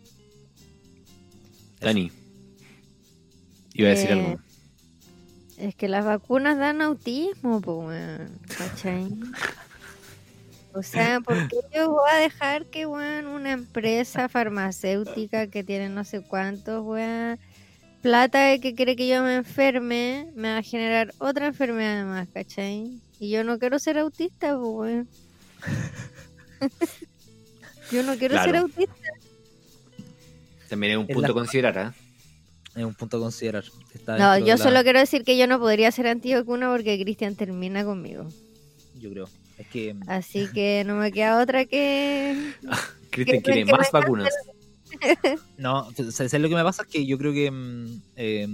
[1.80, 2.12] Dani.
[3.74, 4.39] Iba a decir Eh, algo.
[5.58, 8.39] Es que las vacunas dan autismo, pues, weón.
[8.58, 9.08] ¿Cachai?
[10.74, 15.89] O sea, ¿por qué yo voy a dejar que, weón, una empresa farmacéutica que tiene
[15.89, 17.39] no sé cuántos, weón,
[18.01, 23.01] plata que quiere que yo me enferme, me va a generar otra enfermedad más, ¿cachai?
[23.20, 25.10] Y yo no quiero ser autista, pues, weón.
[27.91, 28.93] yo no quiero ser autista.
[30.69, 31.93] También es un punto la- a considerar, ¿ah?
[32.75, 33.63] Es un punto a considerar.
[33.93, 37.35] Está No, yo la- solo quiero decir que yo no podría ser antivacuna porque Cristian
[37.35, 38.27] termina conmigo.
[38.99, 39.29] Yo creo.
[39.57, 42.53] Es que Así que no me queda otra que...
[43.09, 44.33] Cristian Que- quiere que más vacunas.
[45.57, 46.83] No, ¿sabes lo que me pasa?
[46.83, 48.47] Es que yo creo que mm, eh,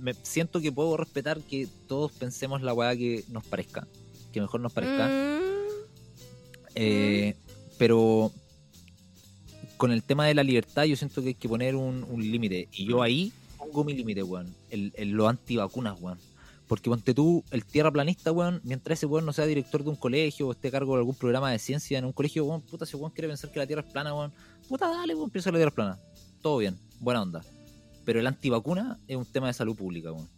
[0.00, 3.86] me siento que puedo respetar que todos pensemos la weá que nos parezca,
[4.32, 5.06] que mejor nos parezca.
[5.08, 5.41] Mm,
[6.74, 7.34] Eh,
[7.78, 8.32] pero
[9.76, 12.68] con el tema de la libertad yo siento que hay que poner un, un límite.
[12.72, 14.54] Y yo ahí pongo mi límite, weón.
[14.70, 16.18] El, el- los antivacunas, weón.
[16.68, 20.48] Porque ponte tú, el tierraplanista, weón, mientras ese weón no sea director de un colegio
[20.48, 22.96] o esté a cargo de algún programa de ciencia en un colegio, weón, puta, si
[22.96, 24.32] weón quiere pensar que la tierra es plana, weón,
[24.68, 25.98] puta, dale, weón, piensa que la tierra es plana.
[26.40, 27.44] Todo bien, buena onda.
[28.04, 30.28] Pero el antivacuna es un tema de salud pública, weón.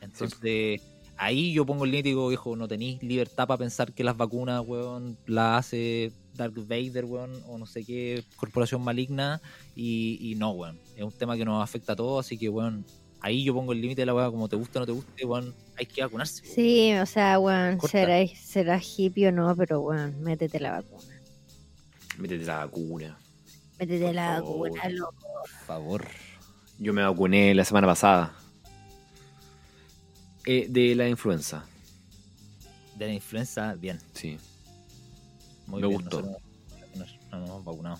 [0.00, 0.80] Entonces,
[1.20, 4.16] ahí yo pongo el límite y digo, viejo, no tenéis libertad para pensar que las
[4.16, 9.40] vacunas, weón, las hace Darth Vader, weón, o no sé qué corporación maligna.
[9.76, 10.80] Y, y no, weón.
[10.96, 12.86] Es un tema que nos afecta a todos, así que, weón,
[13.20, 15.26] ahí yo pongo el límite de la weá, como te guste o no te guste,
[15.26, 16.42] weón, hay que vacunarse.
[16.42, 16.54] weón.
[16.54, 21.20] Sí, o sea, weón, será, será hippie o no, pero weón, métete la vacuna.
[22.18, 23.18] Métete la vacuna.
[23.78, 24.70] Métete Por la favor.
[24.70, 25.26] vacuna, loco.
[25.40, 26.06] Por favor.
[26.78, 28.34] Yo me vacuné la semana pasada.
[30.46, 31.64] Eh, de la influenza,
[32.96, 33.98] De la influenza, bien.
[34.14, 34.38] sí.
[35.66, 36.00] Muy Me bien.
[36.00, 36.22] gustó.
[36.22, 36.28] No,
[37.30, 37.98] no nos hemos vacunado.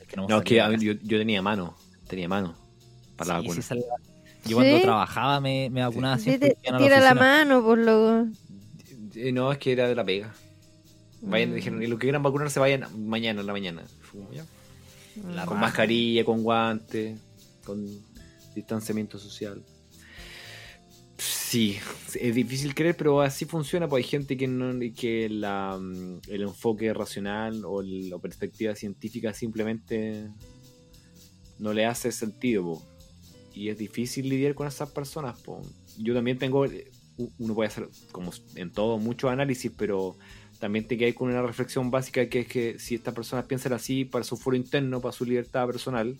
[0.00, 1.76] Es que no, es que a mí- yo, yo tenía mano.
[2.08, 2.54] Tenía mano.
[3.16, 3.62] Para la vacuna.
[3.62, 3.74] sí.
[4.46, 6.56] Yo cuando trabajaba me, me vacunaba Sí, siempre.
[6.64, 8.28] la tira la mano, por loco.
[9.14, 10.34] Eh, No, es que era de la pega.
[11.22, 11.54] Vayan, Mm.
[11.54, 13.82] dijeron, y los que quieran vacunarse vayan mañana en la mañana.
[14.32, 14.44] Ya.
[15.30, 15.66] La Con raja.
[15.66, 17.18] mascarilla, con guantes,
[17.64, 17.86] con
[18.54, 19.62] distanciamiento social.
[21.54, 21.78] Sí,
[22.20, 23.86] es difícil creer, pero así funciona.
[23.86, 29.32] Pues hay gente que, no, que la, mm, el enfoque racional o la perspectiva científica
[29.32, 30.28] simplemente
[31.60, 32.82] no le hace sentido.
[33.54, 35.38] Y es difícil lidiar con esas personas.
[35.42, 35.62] po.
[35.96, 36.90] Yo también tengo, eh,
[37.38, 40.16] uno puede hacer, como en todo, mucho análisis, pero
[40.58, 44.04] también te quedas con una reflexión básica que es que si estas personas piensan así
[44.04, 46.18] para su foro interno, para su libertad personal,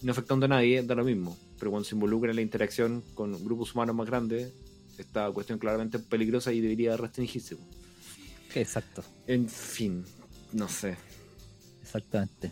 [0.00, 1.36] no afectando a nadie, da lo mismo.
[1.58, 4.52] Pero cuando se involucra en la interacción con grupos humanos más grandes,
[4.98, 7.56] esta cuestión claramente es peligrosa y debería restringirse.
[8.54, 10.04] Exacto, En fin,
[10.52, 10.96] no sé.
[11.82, 12.50] exactamente.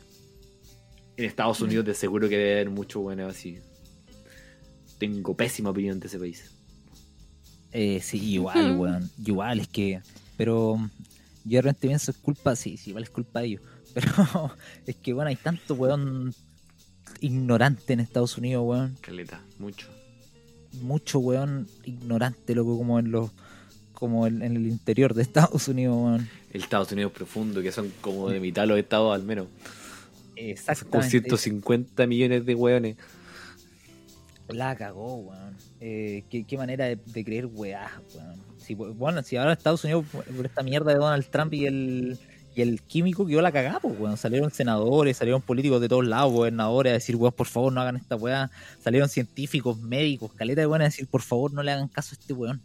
[1.17, 3.59] En Estados Unidos de seguro que debe haber mucho bueno así.
[4.99, 6.51] tengo pésima opinión de ese país.
[7.73, 9.11] Eh, sí, igual, weón.
[9.25, 10.01] Igual, es que.
[10.37, 10.77] Pero
[11.45, 13.63] yo de repente pienso, es culpa, sí, sí, igual es culpa de ellos.
[13.95, 14.53] Pero
[14.87, 16.35] es que, bueno, hay tanto weón
[17.25, 18.97] ignorante en Estados Unidos, weón.
[19.01, 19.89] Caleta, mucho.
[20.83, 23.31] Mucho weón ignorante, loco, como en los.
[23.95, 26.29] Como en, en el interior de Estados Unidos, weón.
[26.51, 29.47] El Estados Unidos profundo, que son como de mitad los estados al menos.
[29.47, 31.11] Con Exactamente.
[31.11, 32.97] 150 millones de hueones.
[34.49, 35.57] La cagó, weón.
[35.81, 38.43] Eh, ¿qué, qué manera de, de creer weá, weón.
[38.59, 42.19] Si, bueno, si ahora Estados Unidos, por esta mierda de Donald Trump y el,
[42.57, 44.17] y el químico quedó la cagada, pues, weón.
[44.17, 47.97] Salieron senadores, salieron políticos de todos lados, gobernadores, a decir, weón, por favor, no hagan
[47.97, 48.51] esta weá.
[48.83, 52.19] Salieron científicos, médicos, caleta de weón a decir, por favor, no le hagan caso a
[52.21, 52.61] este weón.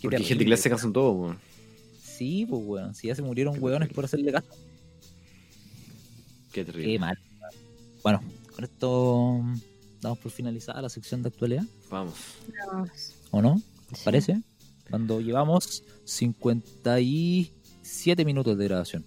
[0.00, 1.38] Qué Porque hay gente terrible, que le hace caso en todo, weón.
[2.02, 2.94] Sí, pues, weón.
[2.94, 3.94] Si ya se murieron Qué weones terrible.
[3.94, 4.48] por hacerle caso.
[6.52, 6.92] Qué terrible.
[6.92, 7.18] Qué mal.
[8.02, 8.22] Bueno,
[8.54, 9.40] con esto
[10.00, 11.64] damos por finalizada la sección de actualidad.
[11.90, 12.14] Vamos.
[12.72, 12.90] Vamos.
[13.30, 13.60] ¿O no?
[13.90, 14.04] ¿Les Sí.
[14.04, 14.40] parece?
[14.88, 15.82] Cuando llevamos
[17.88, 19.06] 57 minutos de grabación.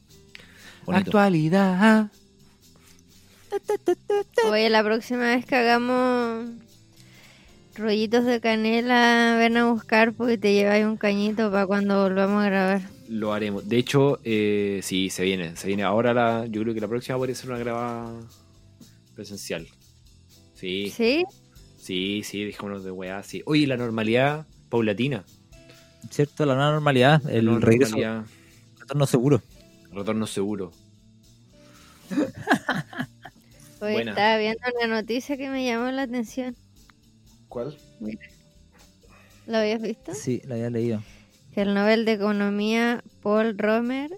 [0.86, 1.10] Bonito.
[1.10, 2.10] Actualidad.
[4.50, 6.50] Oye, la próxima vez que hagamos
[7.76, 12.46] rollitos de canela, ven a buscar porque te lleváis un cañito para cuando volvamos a
[12.48, 12.82] grabar.
[13.08, 13.68] Lo haremos.
[13.68, 15.56] De hecho, eh, sí, se viene.
[15.56, 16.46] Se viene ahora la.
[16.48, 18.14] Yo creo que la próxima podría ser una grabada
[19.16, 19.68] presencial.
[20.56, 21.26] Sí, ¿Sí?
[21.78, 23.42] sí, sí, dejémonos de weá, sí.
[23.46, 25.26] Oye, la normalidad paulatina.
[26.10, 26.46] ¿Cierto?
[26.46, 28.26] La nueva normalidad, el La regreso, normalidad,
[28.92, 29.42] retorno seguro.
[29.94, 30.72] retorno seguro.
[33.80, 34.12] Hoy Buena.
[34.12, 36.58] estaba viendo una noticia que me llamó la atención.
[37.48, 37.78] ¿Cuál?
[39.48, 40.14] ¿Lo habías visto?
[40.14, 41.02] Sí, la había leído.
[41.54, 44.12] Que el Nobel de Economía Paul Romer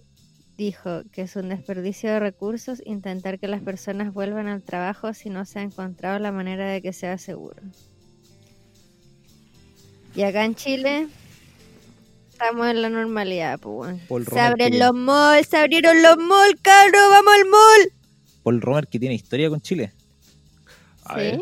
[0.58, 5.30] dijo que es un desperdicio de recursos intentar que las personas vuelvan al trabajo si
[5.30, 7.62] no se ha encontrado la manera de que sea seguro.
[10.16, 11.10] Y acá en Chile
[12.44, 13.74] estamos en la normalidad, pues.
[13.88, 14.02] weón.
[14.08, 17.94] Paul Se abren los malls, se abrieron los malls, cabros, vamos al mall.
[18.44, 19.94] Paul Romer, que tiene historia con Chile.
[21.06, 21.20] A ¿Sí?
[21.20, 21.42] ver,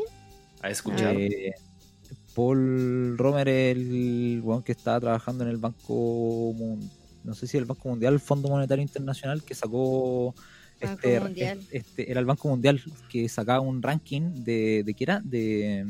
[0.61, 1.15] a escuchar.
[1.17, 1.53] Eh,
[2.35, 6.55] Paul Romer es el weón que estaba trabajando en el Banco
[7.23, 10.33] no sé si el Banco Mundial, el Fondo Monetario Internacional, que sacó
[10.81, 11.61] Banco este, Mundial.
[11.71, 15.85] este- era el Banco Mundial que sacaba un ranking de, de qué era, de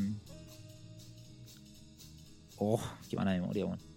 [2.57, 3.91] oh, qué mala memoria, weón.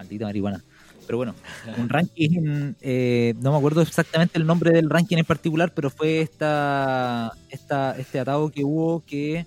[0.00, 0.64] Maldita marihuana.
[1.06, 1.34] Pero bueno,
[1.76, 6.20] un ranking, eh, no me acuerdo exactamente el nombre del ranking en particular, pero fue
[6.20, 9.44] esta, esta este atado que hubo que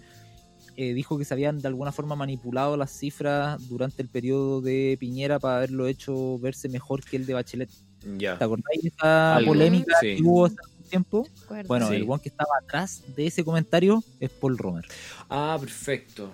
[0.76, 4.98] eh, dijo que se habían de alguna forma manipulado las cifras durante el periodo de
[5.00, 7.70] Piñera para haberlo hecho verse mejor que el de Bachelet.
[8.18, 8.38] ya.
[8.38, 10.16] ¿Te acordáis de esa Algo, polémica sí.
[10.18, 11.28] que hubo hace un tiempo?
[11.68, 11.96] Bueno, Sí.
[11.96, 14.86] el one que estaba atrás de ese comentario es Paul Romer.
[15.30, 16.32] Ah, perfecto.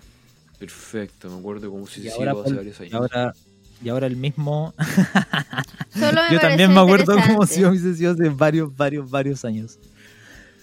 [0.57, 2.93] Perfecto, me acuerdo como si Y sí, ahora, hace Paul- varios años.
[2.93, 3.33] ahora,
[3.83, 4.73] y ahora el mismo.
[5.93, 7.53] Solo me Yo también me acuerdo cómo interesante.
[7.55, 9.77] si hubiese sido hace varios, varios, varios años.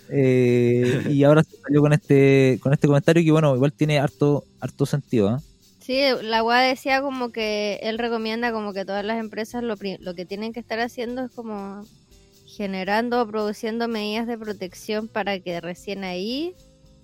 [0.09, 4.45] Eh, y ahora se salió con este, con este comentario que bueno, igual tiene harto,
[4.61, 5.41] harto sentido, ¿ah?
[5.81, 10.15] Sí, la UA decía como que él recomienda como que todas las empresas lo, lo
[10.15, 11.85] que tienen que estar haciendo es como
[12.47, 16.55] generando o produciendo medidas de protección para que recién ahí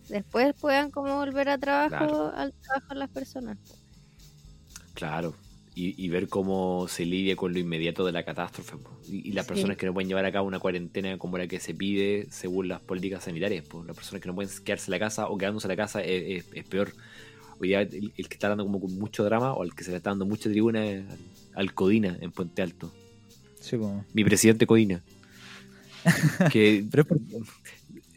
[0.08, 2.32] después puedan como volver a trabajo Claro.
[2.36, 3.58] al trabajo las personas.
[4.94, 5.34] Claro.
[5.74, 8.76] Y, y ver cómo se lidia con lo inmediato de la catástrofe.
[8.76, 8.90] po.
[9.08, 9.52] Y, y las Sí.
[9.54, 12.68] personas que no pueden llevar a cabo una cuarentena como la que se pide según
[12.68, 13.64] las políticas sanitarias.
[13.66, 13.82] po.
[13.82, 16.44] Las personas que no pueden quedarse en la casa o quedándose en la casa es,
[16.44, 16.92] es- es peor.
[17.58, 19.92] Hoy día el, el que está dando como con mucho drama o el que se
[19.92, 21.18] le está dando mucha tribuna es al,
[21.54, 22.92] al Codina en Puente Alto.
[23.60, 23.76] Sí,
[24.12, 25.02] Mi presidente Codina.
[26.50, 27.06] que Pero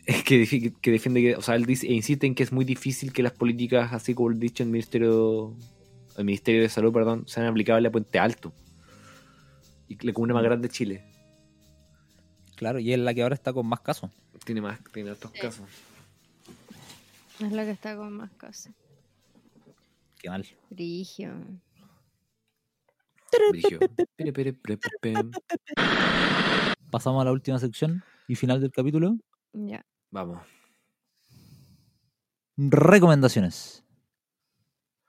[0.06, 2.66] es que, que defiende que, o sea, él dice, e insiste en que es muy
[2.66, 5.54] difícil que las políticas, así como el dicho el Ministerio,
[6.18, 8.54] el Ministerio de Salud, perdón, sean aplicables a Puente Alto.
[9.88, 11.06] Y la comuna más grande de Chile.
[12.56, 14.10] claro, y es la que ahora está con más casos.
[14.46, 15.40] Tiene más, tiene otros Sí.
[15.40, 15.68] casos.
[17.40, 18.74] Es la que está con más cosas.
[20.18, 20.46] Qué mal.
[20.70, 21.34] Brigio.
[23.50, 23.80] Brigio.
[26.90, 29.18] Pasamos a la última sección y final del capítulo.
[29.54, 29.86] Ya.
[30.12, 30.40] Vamos.
[32.58, 33.84] Recomendaciones.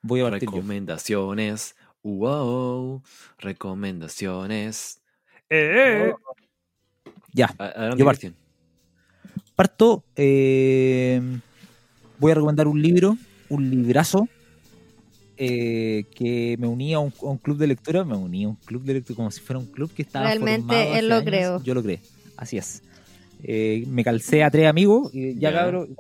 [0.03, 0.57] Voy a partir yo.
[0.57, 1.75] Recomendaciones.
[2.03, 3.03] Wow.
[3.39, 5.01] Recomendaciones.
[5.51, 6.15] Eh, eh.
[7.33, 8.29] Ya, A- Yo parto.
[9.55, 10.05] Parto.
[10.17, 11.21] eh,
[12.19, 13.17] voy a recomendar un libro,
[13.49, 14.29] un librazo,
[15.37, 18.05] eh, que me unía a un, a un club de lectura.
[18.05, 20.61] Me unía a un club de lectura como si fuera un club que estaba Realmente
[20.63, 21.25] formado él hace lo años.
[21.27, 21.63] creó.
[21.63, 22.01] Yo lo creé,
[22.37, 22.83] así es.
[23.43, 25.59] Eh, me calcé a tres amigos y ya, Ya.
[25.59, 25.95] cabrón,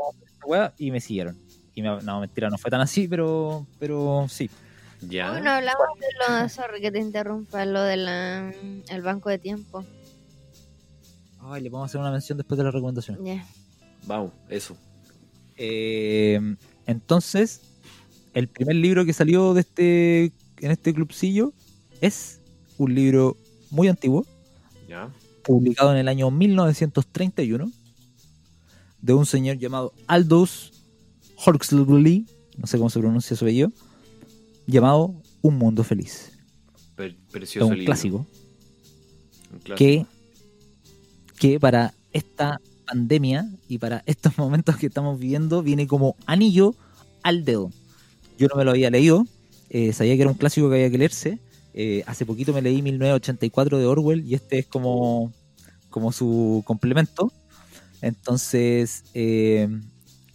[0.79, 1.37] y me siguieron.
[1.77, 4.51] Y me- no, mentira, no fue tan así, pero, pero sí.
[5.03, 5.31] Ya.
[5.31, 6.07] Bueno, hablamos de
[6.43, 8.09] lo, sorry que te interrumpa, lo del
[8.89, 9.85] el banco de tiempo.
[11.41, 13.22] Ay, le vamos a hacer una mención después de la recomendación.
[13.24, 13.47] Ya.
[14.07, 14.74] Vamos, eso.
[15.59, 16.41] Eh,
[16.87, 17.61] entonces,
[18.35, 20.24] el primer libro que salió de este,
[20.61, 21.53] en este clubcillo
[22.01, 22.41] es
[22.79, 23.37] un libro
[23.70, 24.27] muy antiguo,
[24.89, 25.11] Ya.
[25.45, 27.70] publicado en el año 1931,
[29.03, 30.72] de un señor llamado Aldous
[31.45, 32.26] Huxley,
[32.57, 33.72] no sé cómo se pronuncia su apellido,
[34.66, 36.32] llamado Un Mundo Feliz.
[36.95, 37.84] Per- Es un libro.
[37.84, 38.26] clásico
[39.53, 39.76] Un clásico.
[39.76, 40.07] que,
[41.39, 46.74] que para esta pandemia y para estos momentos que estamos viviendo viene como anillo
[47.22, 47.70] al dedo.
[48.39, 49.26] Yo no me lo había leído,
[49.70, 51.39] eh, sabía que era un clásico que había que leerse.
[51.74, 55.32] eh, hace poquito me leí 1984 de Orwell y este es como,
[55.91, 57.30] como su complemento.
[58.01, 59.68] Entonces eh,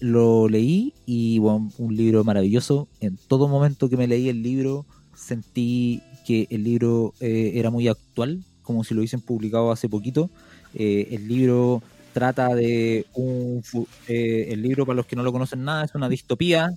[0.01, 2.89] lo leí y bueno, un libro maravilloso.
[2.99, 4.85] En todo momento que me leí el libro
[5.15, 10.31] sentí que el libro eh, era muy actual, como si lo hubiesen publicado hace poquito.
[10.73, 11.83] Eh, el libro
[12.13, 13.63] trata de un...
[14.07, 16.69] eh, el libro, para los que no lo conocen nada, es una distopía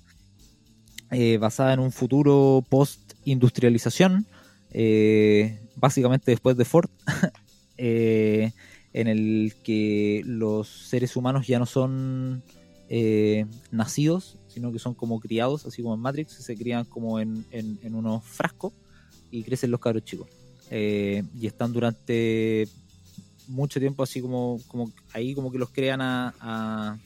[1.39, 4.27] basada en un futuro post-industrialización,
[5.77, 6.91] básicamente después de Ford,
[7.77, 8.53] en
[8.93, 12.43] el que los seres humanos ya no son
[12.89, 17.45] eh, nacidos, sino que son como criados, así como en Matrix, se crían como en,
[17.51, 18.73] en- unos frascos
[19.31, 20.29] y crecen los cabros chicos.
[20.71, 22.69] Eh, y están durante
[23.49, 26.99] mucho tiempo así como, como ahí como que los crean a, a,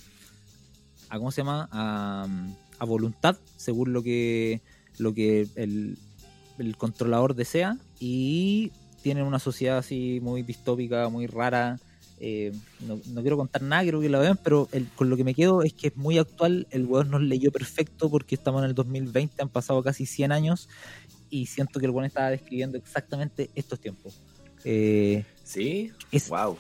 [1.09, 1.69] a- ¿cómo se llama?
[1.73, 2.27] A,
[2.79, 4.61] a voluntad, según lo que,
[4.99, 5.99] lo que el,
[6.59, 8.71] el controlador desea, y
[9.03, 11.79] tienen una sociedad así muy distópica, muy rara.
[12.21, 12.53] Eh,
[12.87, 15.35] no, no quiero contar nada, creo que la vean, pero el- con lo que me
[15.35, 16.67] quedo es que es muy actual.
[16.71, 20.69] El weón nos leyó perfecto porque estamos en el 2020, han pasado casi 100 años
[21.31, 24.21] y siento que el weón estaba describiendo exactamente estos tiempos.
[24.65, 25.93] Eh, ¿Sí?
[26.11, 26.57] es, Wow.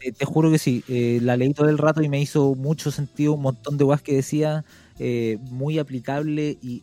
[0.00, 2.90] te, te juro que sí, eh, la leí todo el rato y me hizo mucho
[2.90, 4.64] sentido un montón de weas que decía,
[5.50, 6.82] muy aplicable y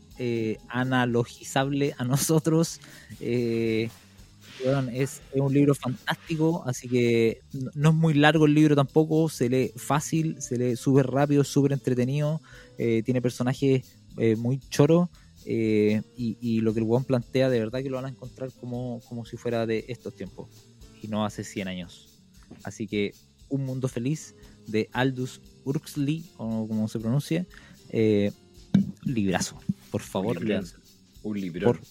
[0.67, 2.79] analogizable a nosotros.
[3.21, 3.89] Eh,
[4.93, 9.30] es, es un libro fantástico, así que no, no es muy largo el libro tampoco,
[9.30, 12.41] se lee fácil, se lee súper rápido, súper entretenido,
[12.78, 13.84] eh, tiene personajes
[14.18, 15.10] eh, muy choros.
[15.45, 18.51] eh, y, y lo que el weón plantea de verdad que lo van a encontrar
[18.60, 20.49] como, como si fuera de estos tiempos
[21.01, 22.10] y no hace 100 años.
[22.64, 23.14] Así que
[23.49, 24.36] Un Mundo Feliz
[24.68, 27.47] de Aldous Huxley, o como se pronuncie,
[27.89, 28.32] eh,
[29.03, 29.57] librazo.
[29.91, 30.66] Por favor, Un librón.
[31.24, 31.68] Un libro.
[31.68, 31.82] Por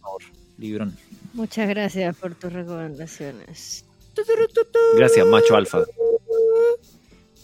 [0.00, 0.22] favor,
[0.58, 0.94] librón.
[1.32, 3.84] Muchas gracias por tus recomendaciones.
[4.96, 5.84] Gracias, macho alfa.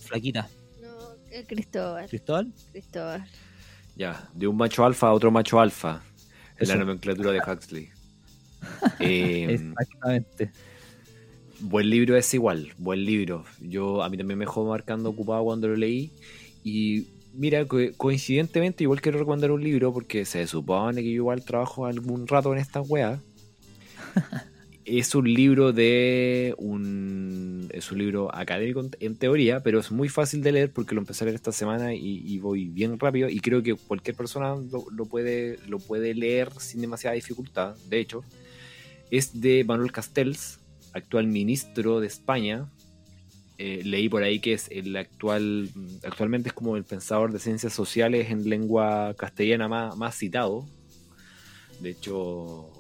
[0.07, 0.49] Flaquita.
[0.83, 2.53] No, eh, Cristóbal, ¿Cristóbal?
[2.73, 3.25] Cristóbal.
[3.97, 6.03] Ya, de un macho alfa a otro macho alfa.
[6.59, 7.91] En la nomenclatura de Huxley.
[8.99, 10.51] Eh, Exactamente.
[11.61, 13.45] buen libro es igual, buen libro.
[13.61, 16.11] Yo a mí también me dejó marcando ocupado cuando lo leí.
[16.63, 21.45] Y mira, co- coincidentemente, igual quiero recomendar un libro porque se supone que yo igual
[21.45, 23.21] trabajo algún rato en esta wea.
[24.85, 30.09] es un libro de un es un libro académico en- en teoría, pero es muy
[30.09, 33.29] fácil de leer porque lo empecé a leer esta semana y, y voy bien rápido
[33.29, 37.75] y creo que cualquier persona lo, lo puede lo puede leer sin demasiada dificultad.
[37.89, 38.23] De hecho,
[39.11, 40.59] es de Manuel Castells,
[40.93, 42.67] actual ministro de España.
[43.57, 45.71] Eh, leí por ahí que es el actual,
[46.03, 50.67] actualmente es como el pensador de ciencias sociales en lengua castellana más, más citado.
[51.81, 52.71] De hecho,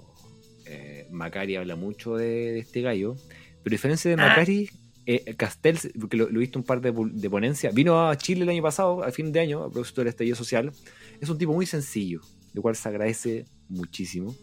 [0.66, 3.16] eh, Macari habla mucho de, de este gallo.
[3.62, 4.68] Pero a diferencia de Macari,
[5.06, 8.62] eh, Castells, porque lo, he visto un par de ponencias, vino a Chile el año
[8.62, 10.72] pasado, a fin de año, a propósito del estallido social.
[11.20, 12.20] Es un tipo muy sencillo,
[12.52, 14.34] lo cual se agradece muchísimo.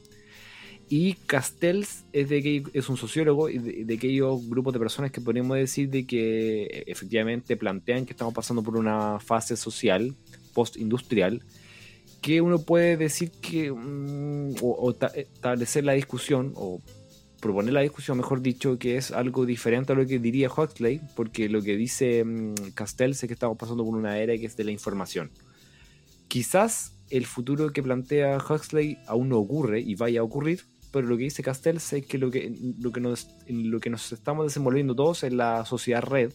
[0.94, 5.10] Y Castells es, de que, es un sociólogo y de, de aquellos grupos de personas
[5.10, 10.14] que podemos decir de que eh, efectivamente plantean que estamos pasando por una fase social
[10.54, 11.42] post-industrial
[12.22, 16.82] que uno puede decir que mm, o, o ta- establecer la discusión o
[17.40, 21.48] proponer la discusión, mejor dicho, que es algo diferente a lo que diría Huxley, porque
[21.48, 24.66] lo que dice mm, Castells es que estamos pasando por una era que es de
[24.66, 25.32] la información.
[26.28, 31.18] Quizás el futuro que plantea Huxley aún no ocurre y vaya a ocurrir, pero lo
[31.18, 34.96] que dice Castells es que lo que, lo que, nos, lo que nos estamos desenvolviendo
[34.96, 36.32] todos en la sociedad red,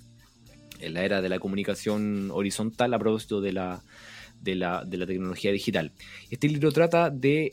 [0.80, 3.82] en la era de la comunicación horizontal a propósito de la,
[4.40, 5.92] de la, de la tecnología digital.
[6.30, 7.52] Este libro trata de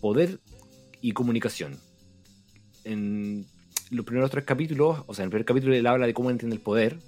[0.00, 0.40] poder
[1.00, 1.78] y comunicación.
[2.84, 3.46] En
[3.90, 6.56] los primeros tres capítulos, o sea, en el primer capítulo él habla de cómo entiende
[6.56, 6.98] el poder,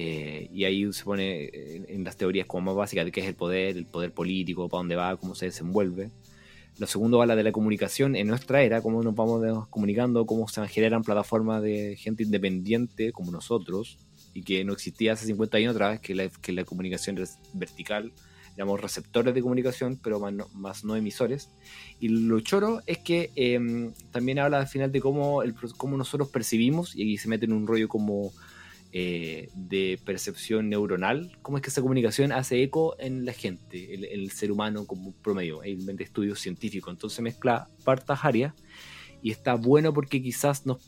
[0.00, 3.26] Eh, y ahí se pone en, en las teorías como más básicas de qué es
[3.26, 6.12] el poder, el poder político, para dónde va, cómo se desenvuelve.
[6.78, 10.66] Lo segundo habla de la comunicación en nuestra era, cómo nos vamos comunicando, cómo se
[10.68, 13.98] generan plataformas de gente independiente como nosotros,
[14.32, 18.12] y que no existía hace 50 años atrás, que la, que la comunicación es vertical,
[18.54, 21.50] éramos receptores de comunicación, pero más no, más no emisores.
[21.98, 26.28] Y lo choro es que eh, también habla al final de cómo, el, cómo nosotros
[26.28, 28.32] percibimos, y aquí se mete en un rollo como
[28.92, 34.04] eh, de percepción neuronal, cómo es que esa comunicación hace eco en la gente, el,
[34.06, 36.92] el ser humano como promedio, hay de estudios científicos.
[36.92, 38.54] Entonces mezcla partas áreas
[39.22, 40.78] y está bueno porque quizás nos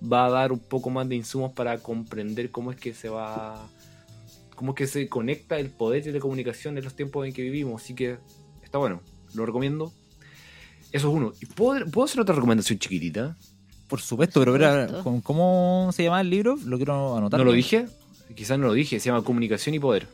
[0.00, 3.68] va a dar un poco más de insumos para comprender cómo es que se va,
[4.54, 7.42] cómo es que se conecta el poder de la comunicación en los tiempos en que
[7.42, 7.82] vivimos.
[7.82, 8.18] Así que
[8.62, 9.02] está bueno,
[9.34, 9.92] lo recomiendo.
[10.92, 11.32] Eso es uno.
[11.40, 13.36] ¿Y puedo, ¿puedo hacer otra recomendación chiquitita?
[13.94, 15.04] Por supuesto, Por pero supuesto.
[15.04, 16.56] ¿cómo- ¿cómo se llama el libro?
[16.64, 17.38] Lo quiero anotar.
[17.38, 17.86] ¿No lo dije?
[18.34, 20.08] Quizás no lo dije, se llama Comunicación y Poder.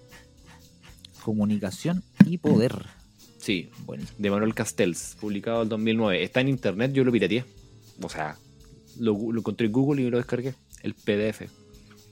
[1.24, 2.74] Comunicación y poder.
[3.40, 4.16] Sí, Buenísimo.
[4.18, 6.22] de Manuel Castells, publicado en 2009.
[6.22, 7.42] Está en internet, yo lo pirateé.
[8.02, 8.36] O sea,
[8.98, 10.52] lo, lo encontré en Google y lo descargué.
[10.82, 11.48] El PDF.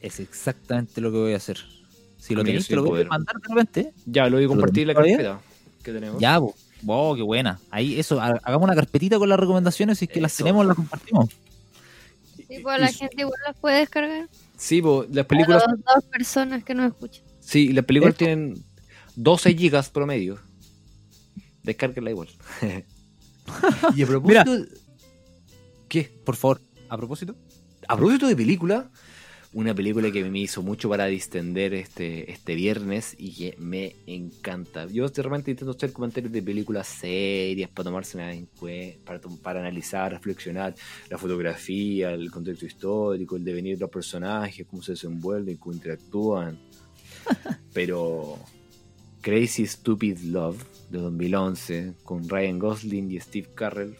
[0.00, 1.58] Es exactamente lo que voy a hacer.
[2.16, 3.06] Si lo tenéis, te lo voy poder.
[3.08, 3.92] a mandar de repente.
[4.06, 5.16] Ya, lo voy a compartir en la todavía?
[5.18, 5.40] carpeta
[5.82, 6.18] que tenemos.
[6.18, 6.54] Ya, po.
[6.80, 7.60] Wow, qué buena.
[7.70, 10.76] Ahí, eso, ha- hagamos una carpetita con las recomendaciones y es que las tenemos, las
[10.76, 11.28] compartimos.
[12.48, 14.28] Sí, pues la Y- gente igual las puede descargar.
[14.56, 17.24] Sí, po, las películas, Dos, dos personas que nos escuchan.
[17.40, 18.54] sí, las películas tienen
[19.16, 20.38] 12 gigas promedio.
[21.62, 22.28] Descárguenla igual.
[23.96, 24.56] y a propósito...
[25.88, 26.04] ¿Qué?
[26.24, 27.34] Por favor, a propósito.
[27.86, 28.90] A propósito de película,
[29.54, 34.86] una película que me hizo mucho para distender este, este viernes y que me encanta.
[34.86, 39.60] Yo de repente intento hacer comentarios de películas serias para tomárselas en cuenta, para, para
[39.60, 40.74] analizar, reflexionar
[41.08, 46.58] la fotografía, el contexto histórico, el devenir de los personajes, cómo se desenvuelven, cómo interactúan.
[47.72, 48.38] Pero
[49.22, 53.96] Crazy Stupid Love de 2011 con Ryan Gosling y Steve Carell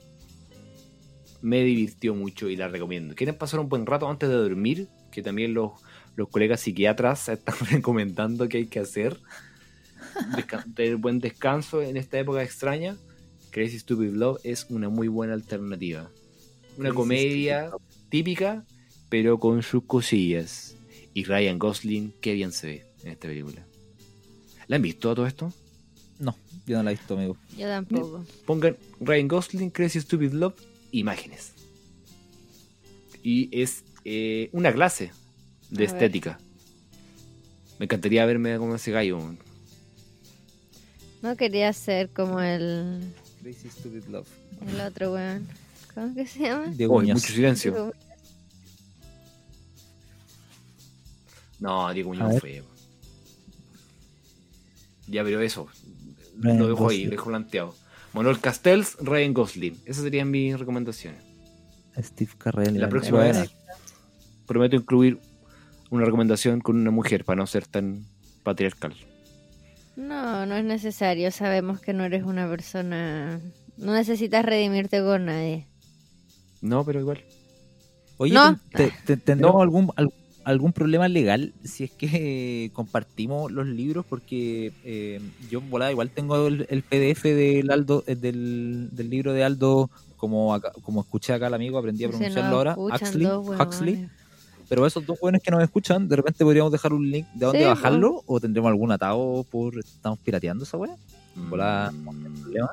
[1.40, 3.14] me divirtió mucho y la recomiendo.
[3.14, 4.88] ¿Quieren pasar un buen rato antes de dormir?
[5.18, 5.72] Que también los,
[6.14, 9.18] los colegas psiquiatras están recomendando que hay que hacer.
[10.36, 12.96] Desca- tener buen descanso en esta época extraña.
[13.50, 16.08] Crazy Stupid Love es una muy buena alternativa.
[16.76, 17.70] Una Crazy comedia
[18.10, 18.64] típica,
[19.08, 20.76] pero con sus cosillas.
[21.14, 23.66] Y Ryan Gosling, qué bien se ve en esta película.
[24.68, 25.52] ¿La han visto a todo esto?
[26.20, 27.36] No, yo no la he visto, amigo.
[27.56, 28.24] Yo tampoco.
[28.46, 30.54] Pongan Ryan Gosling, Crazy Stupid Love,
[30.92, 31.54] imágenes.
[33.20, 35.12] Y es eh, una clase
[35.70, 35.88] de A ver.
[35.88, 36.38] estética.
[37.78, 39.20] Me encantaría verme como ese gallo.
[41.20, 44.28] No quería ser como el, Crazy Stupid Love.
[44.66, 45.46] el otro weón.
[45.94, 46.66] ¿Cómo que se llama?
[46.66, 47.20] Muñoz.
[47.20, 47.92] mucho silencio.
[51.60, 52.62] No, Diego Muñoz fue.
[55.06, 55.66] Ya, pero eso.
[56.38, 57.74] Ryan lo dejo ahí, lo dejo planteado.
[58.14, 59.76] Manuel Castells, Ryan Gosling.
[59.84, 61.22] Esas serían mis recomendaciones.
[62.00, 62.78] Steve Carell.
[62.78, 63.50] La próxima vez
[64.48, 65.18] prometo incluir
[65.90, 68.04] una recomendación con una mujer para no ser tan
[68.42, 68.94] patriarcal.
[69.96, 71.30] No, no es necesario.
[71.30, 73.40] Sabemos que no eres una persona.
[73.76, 75.66] No necesitas redimirte con nadie.
[76.60, 77.22] No, pero igual.
[78.16, 78.58] Oye, No.
[78.72, 79.62] ¿te- te- ¿tendremos No.
[79.62, 80.12] algún, al-
[80.44, 84.04] algún problema legal si es que compartimos los libros?
[84.08, 85.20] Porque eh,
[85.50, 89.90] yo volada igual tengo el, el PDF del, Aldo, eh, del, del libro de Aldo,
[90.16, 93.48] como, acá- como escuché acá al amigo, aprendí a Si pronunciarlo ahora, Huxley, dos.
[93.60, 94.08] Huxley.
[94.68, 97.60] Pero esos dos jóvenes que nos escuchan, de repente podríamos dejar un link de dónde
[97.60, 99.78] Sí, bajarlo o tendremos algún atado por...
[99.78, 100.94] ¿Estamos pirateando esa weá?
[101.34, 102.70] Volá, Mm, ¿Problema?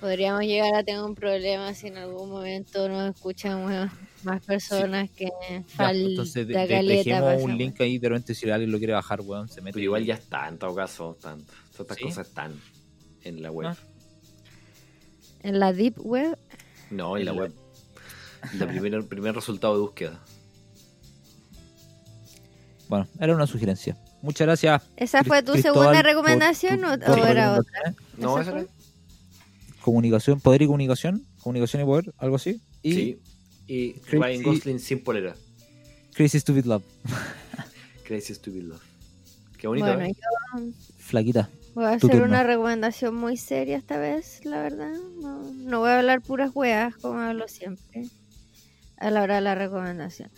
[0.00, 3.92] Podríamos llegar a tener un problema si en algún momento nos escuchan más,
[4.24, 8.34] más personas que Ya, falta pues, entonces de- de- dejemos un link ahí de repente
[8.34, 9.74] si alguien lo quiere bajar, weón, se mete.
[9.74, 11.12] Pero igual ya está, en todo caso.
[11.12, 12.04] Están, todas estas ¿Sí?
[12.04, 12.52] cosas están
[13.22, 13.68] en la web.
[13.68, 13.76] Ah.
[15.44, 16.36] En la Deep Web.
[16.90, 17.52] No, en la En la- web.
[18.58, 20.20] La primera- el primer resultado de búsqueda.
[22.92, 23.96] Bueno, era una sugerencia.
[24.20, 24.82] Muchas gracias.
[24.98, 27.94] ¿Esa fue tu Cristóbal, segunda por recomendación o, por o era otra?
[28.18, 28.60] No, ¿Esa esa fue?
[28.60, 28.70] era.
[29.80, 31.26] Comunicación, poder y comunicación.
[31.42, 32.60] Comunicación y poder, algo así.
[32.82, 33.20] Y Sí.
[33.66, 35.34] Y Crazy- Ryan Gosling sin polera.
[36.14, 36.82] Crazy Stupid Love.
[38.04, 38.82] Crazy Stupid Love.
[39.56, 40.12] Qué bonito, Bueno, ¿eh?
[40.14, 40.62] yo
[40.98, 41.48] Flaquita.
[41.74, 42.26] voy a hacer turno.
[42.26, 44.92] una recomendación muy seria esta vez, la verdad.
[45.22, 48.04] No, no voy a hablar puras weas como hablo siempre
[48.98, 50.30] a la hora de la recomendación.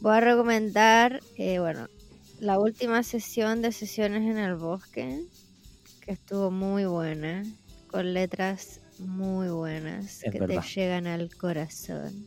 [0.00, 1.88] Voy a recomendar, eh, bueno,
[2.40, 5.24] la última sesión de sesiones en el bosque,
[6.00, 7.42] que estuvo muy buena,
[7.88, 10.62] con letras muy buenas Es que verdad.
[10.62, 12.26] te llegan al corazón.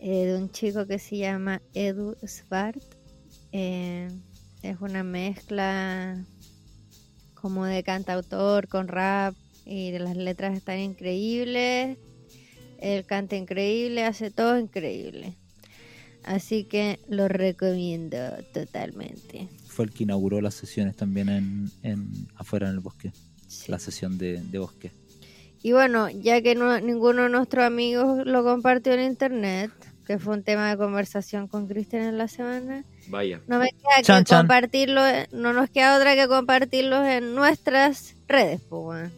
[0.00, 2.82] Eh, de un chico que se llama Edu Svart
[3.50, 4.08] Eh,
[4.62, 6.24] es una mezcla
[7.34, 9.34] como de cantautor con rap
[9.64, 11.98] y las letras están increíbles.
[12.78, 15.36] Él canta increíble, hace todo increíble.
[16.28, 18.18] Así que lo recomiendo
[18.52, 19.48] totalmente.
[19.66, 22.06] Fue el que inauguró las sesiones también en, en
[22.36, 23.12] afuera en el bosque.
[23.46, 23.70] Sí.
[23.72, 24.90] La sesión de, de bosque.
[25.62, 29.70] Y bueno, ya que no, ninguno de nuestros amigos lo compartió en internet,
[30.06, 33.40] que fue un tema de conversación con Cristian en la semana, Vaya.
[33.46, 34.40] no me queda Chan, que chan.
[34.42, 35.00] compartirlo,
[35.32, 39.10] no nos queda otra que compartirlos en nuestras redes, pues.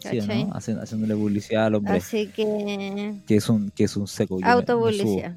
[0.00, 0.44] Sí, ¿o ¿Cachai?
[0.44, 0.52] ¿no?
[0.54, 1.94] Haciéndole publicidad al hombre.
[1.94, 4.38] Así que Que es un, que es un seco.
[4.42, 5.36] Autopublicidad.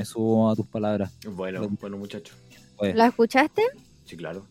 [0.00, 1.12] Me subo a tus palabras.
[1.26, 2.32] Bueno, Lo- bueno, muchacho.
[2.78, 3.62] Pues, ¿La escuchaste?
[4.06, 4.46] Sí, claro.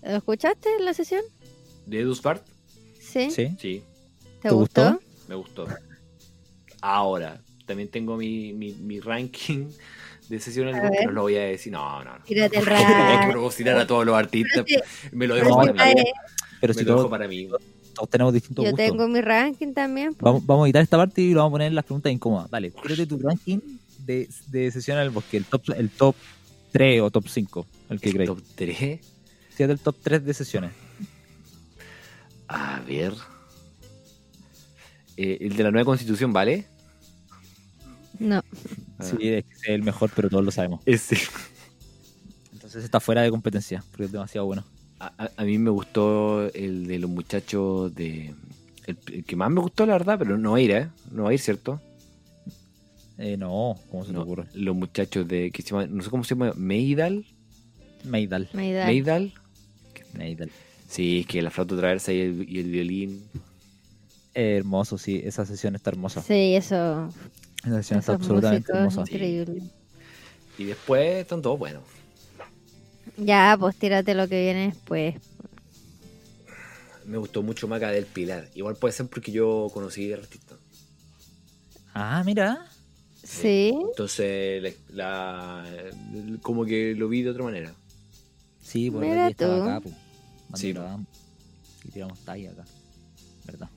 [0.00, 1.20] ¿La escuchaste la sesión?
[1.84, 2.42] ¿De Edu Spart?
[2.98, 3.30] ¿Sí?
[3.30, 3.54] ¿Sí?
[3.60, 3.82] Sí,
[4.40, 4.92] ¿Te, ¿Te gustó?
[4.92, 5.00] gustó?
[5.28, 5.66] me gustó.
[6.80, 9.66] Ahora, también tengo mi, mi, mi ranking
[10.30, 11.04] de sesiones, A pero ver.
[11.06, 11.70] no lo voy a decir.
[11.72, 12.24] No, no, no.
[12.24, 12.64] Tírate el
[13.30, 14.64] promocionar a todos los artistas.
[14.66, 16.02] Pero Me lo Pero dejo para mí.
[16.62, 17.48] Pero Me si lo dejo todos, para mí.
[17.94, 18.86] todos tenemos distintos Yo gustos.
[18.86, 20.14] tengo mi ranking también.
[20.14, 20.22] pues.
[20.22, 22.50] Vamos, vamos a editar esta parte y lo vamos a poner en las preguntas incómodas.
[22.50, 23.58] Dale, tírate tu ranking
[24.06, 25.36] de, de sesión al bosque.
[25.36, 26.14] El top, el top
[26.72, 28.28] 3 o top 5, el que crees.
[28.28, 29.00] Top 3.
[29.56, 30.72] Tírate el top 3 de sesiones.
[32.48, 33.12] A ver.
[35.16, 36.66] Eh, el de la nueva constitución, ¿vale?
[38.18, 38.42] No.
[38.98, 39.04] Ah.
[39.04, 40.80] Sí, es que es el mejor, pero todos lo sabemos.
[40.86, 41.18] Ese.
[42.52, 44.64] Entonces está fuera de competencia, porque es demasiado bueno.
[44.98, 48.34] A, a- a mí me gustó el de los muchachos de.
[48.86, 50.88] El, el que más me gustó, la verdad, pero no va a ir, ¿eh?
[51.10, 51.80] No va a ir, ¿cierto?
[53.18, 54.44] Eh, no, ¿cómo se te No, ocurre?
[54.54, 55.50] los muchachos de.
[55.50, 56.52] Que se llama, no sé cómo se llama.
[56.56, 57.24] Meidal.
[58.04, 58.48] Meidal.
[58.52, 58.86] Me da.
[58.86, 59.32] Meidal.
[60.12, 60.50] Meidal.
[60.88, 63.22] Sí, es que la flauta traversa y el, y el violín.
[64.34, 66.20] Eh, hermoso, sí, esa sesión está hermosa.
[66.22, 67.08] Sí, eso.
[67.64, 69.00] Esa sesión está absolutamente hermosa.
[69.00, 69.64] increíbles.
[70.58, 71.82] Y después están todos buenos.
[73.16, 75.14] Ya, pues tírate lo que viene después.
[77.06, 78.48] Me gustó mucho Maca del Pilar.
[78.54, 80.56] Igual puede ser porque yo conocí al artista.
[81.94, 82.66] Ah, mira.
[83.26, 83.76] Sí.
[83.90, 87.72] Entonces, la, la- como que lo vi de otra manera.
[88.62, 89.94] Sí, por Mira aquí estaba acá, pues.
[90.54, 90.78] Sí, Sí,
[91.84, 92.64] Y tiramos talla acá.
[93.44, 93.68] ¿Verdad?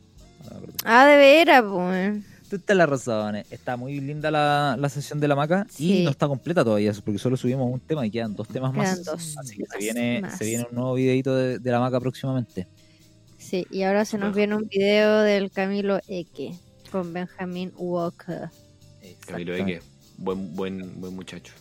[0.86, 2.24] Ah, de veras, pues.
[2.50, 3.36] Tú estás la razón.
[3.36, 3.46] eh.
[3.52, 6.00] Está muy linda la, la sesión de la maca Sí.
[6.02, 8.86] y no está completa todavía, porque solo subimos un tema y quedan dos temas Quedan
[8.86, 9.04] más.
[9.04, 10.38] dos Así que se viene, más.
[10.38, 12.68] se viene un nuevo videito de, de la maca próximamente.
[13.38, 16.54] Sí, y ahora se nos viene un video del Camilo Eke
[16.92, 18.50] con Benjamin Walker.
[19.32, 19.56] Camilo.
[19.56, 19.82] Eque,
[20.18, 21.54] buen, buen, buen muchacho.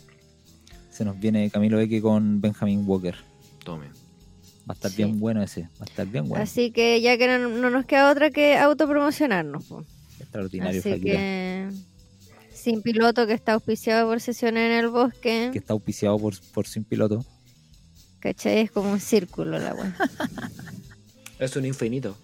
[0.90, 3.14] Se nos viene Camilo Eque con Benjamin Walker.
[3.64, 3.86] Tome.
[4.68, 4.98] Va a estar Sí.
[4.98, 5.62] bien bueno ese.
[5.62, 6.42] Va a estar bien bueno.
[6.42, 9.64] Así que ya que no, no nos queda otra que autopromocionarnos.
[9.64, 9.84] po.
[10.20, 11.68] Extraordinario, Así que
[12.52, 16.66] sin piloto que está auspiciado por sesiones en el bosque, Que está auspiciado por, por
[16.66, 17.24] Sin Piloto.
[18.18, 18.58] ¿cachai?
[18.58, 19.96] Es como un círculo la wea.
[21.38, 22.16] Es un infinito.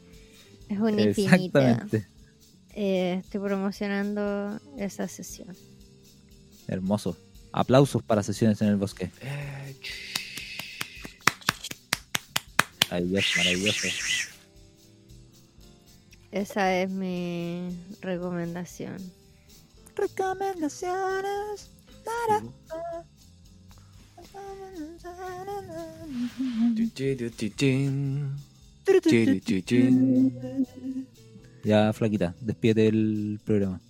[0.69, 1.61] Es un infinito.
[1.61, 2.07] Exactamente.
[2.77, 5.57] Eh, estoy promocionando esa sesión.
[6.67, 7.17] Hermoso.
[7.53, 9.11] Aplausos para sesiones en el bosque.
[9.21, 9.77] Eh,
[12.91, 13.89] Maravilloso, maravilloso.
[16.33, 17.71] Esa es mi
[18.01, 18.97] recomendación.
[19.97, 21.71] Recomendaciones.
[31.65, 33.81] Ya, flaquita, despídete del programa.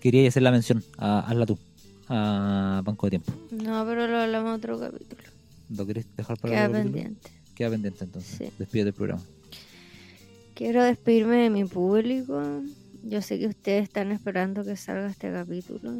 [0.00, 1.58] Quería hacer la mención, a- hazla tú,
[2.08, 3.32] a Banco de Tiempo.
[3.50, 5.22] No, pero lo hablamos en otro capítulo.
[5.70, 6.94] ¿Lo querés dejar para Queda otro capítulo?
[7.02, 7.30] pendiente.
[7.54, 8.36] Queda pendiente entonces.
[8.38, 8.44] Sí.
[8.58, 9.22] Despídete del programa.
[10.54, 12.42] Quiero despedirme de mi público.
[13.02, 15.92] Yo sé que ustedes están esperando que salga este capítulo.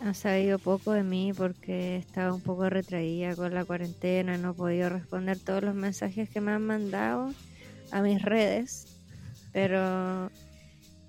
[0.00, 4.38] Han sabido poco de mí porque estaba un poco retraída con la cuarentena.
[4.38, 7.32] No he podido responder todos los mensajes que me han mandado
[7.90, 8.86] a mis redes.
[9.52, 10.30] Pero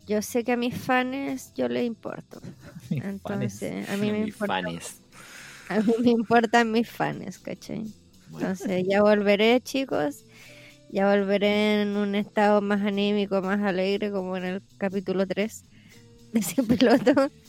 [0.08, 2.42] yo sé que a mis fans yo les importo.
[2.90, 3.04] Mis.
[3.04, 4.56] Entonces, a mí me Mis importa,
[5.70, 7.86] a mí me importan mis fans, ¿cachai?
[8.34, 10.24] Entonces ya volveré, chicos.
[10.92, 15.64] Ya volveré en un estado más anímico, más alegre, como en el capítulo 3
[16.34, 17.14] de ese piloto.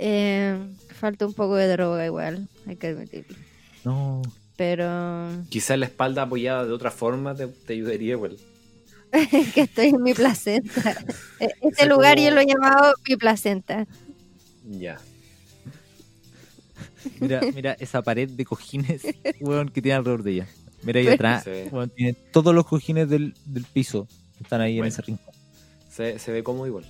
[0.00, 0.56] Eh,
[0.94, 3.36] falta un poco de droga igual, hay que admitirlo.
[3.84, 4.22] No,
[4.56, 8.36] Pero Quizás la espalda apoyada de otra forma te, te ayudaría igual.
[9.54, 10.90] que estoy en mi placenta.
[11.40, 13.86] E- Este Ese lugar como- yo lo he llamado mi placenta.
[14.64, 14.98] Ya.
[17.20, 19.02] mira, mira esa pared de cojines,
[19.40, 20.46] weón, que tiene alrededor de ella.
[20.82, 21.68] Mira ahí atrás, Sí.
[21.72, 24.06] weón, tiene todos los cojines del, del piso.
[24.40, 24.88] Están ahí en Bueno.
[24.92, 25.34] ese rincón.
[25.90, 26.84] Se, se ve como igual.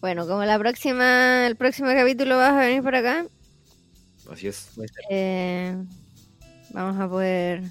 [0.00, 3.26] Bueno, como la próxima, el próximo capítulo vas a venir por acá,
[4.30, 4.68] Así es.
[5.10, 5.74] Eh,
[6.72, 7.64] vamos a poder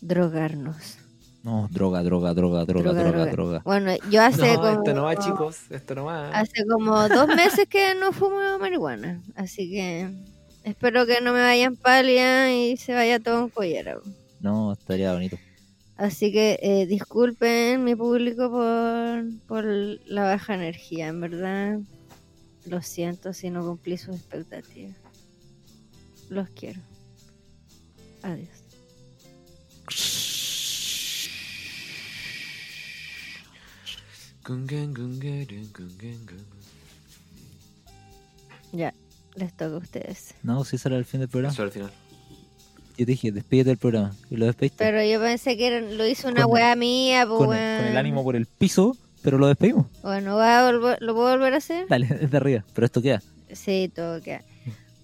[0.00, 0.98] drogarnos.
[1.42, 3.62] No, droga, droga, droga, droga, droga, droga.
[3.64, 4.72] Bueno, yo hace No, como...
[4.72, 5.58] esto no va, chicos.
[5.70, 6.30] Esto no va.
[6.30, 10.08] Hace como dos meses que no fumo marihuana, así que
[10.62, 13.98] espero que no me vayan pálida y se vaya todo un collera.
[14.40, 15.36] No, estaría bonito.
[15.96, 21.78] Así que eh, disculpen mi público por, por la baja energía, en verdad.
[22.66, 24.94] Lo siento si no cumplí sus expectativas.
[26.28, 26.80] Los quiero.
[28.22, 28.62] Adiós.
[38.72, 38.92] Ya,
[39.34, 40.34] les toca a ustedes.
[40.42, 41.52] No, si ese era el fin del programa.
[41.52, 41.90] Eso al final.
[42.98, 44.14] Yo te dije, despídete del programa.
[44.30, 44.84] Y lo despediste.
[44.84, 47.96] Pero yo pensé que lo hizo una Con- wea mía, pues con, el, con el
[47.96, 49.86] ánimo por el piso, pero lo despedimos.
[50.02, 51.86] Bueno, ¿va a volver- ¿lo puedo volver a hacer?
[51.88, 52.64] Dale, desde arriba.
[52.74, 53.22] Pero esto queda.
[53.52, 54.42] Sí, todo queda.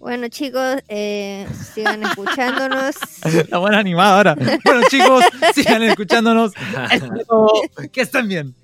[0.00, 2.94] Bueno, chicos, eh, sigan escuchándonos.
[3.48, 4.34] La buena animada ahora.
[4.36, 5.24] Bueno, chicos,
[5.54, 6.52] sigan escuchándonos.
[6.92, 7.52] Esto.
[7.92, 8.54] Que estén bien.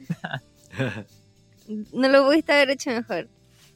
[1.92, 3.28] no lo pudiste haber hecho mejor.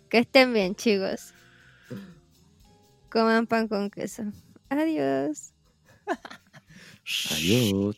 [0.09, 1.35] Que estén bien, chicos.
[3.11, 4.25] Coman pan con queso.
[4.69, 5.53] Adiós.
[7.33, 7.97] Adiós.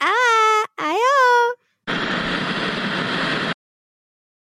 [0.00, 2.43] Ah, adiós.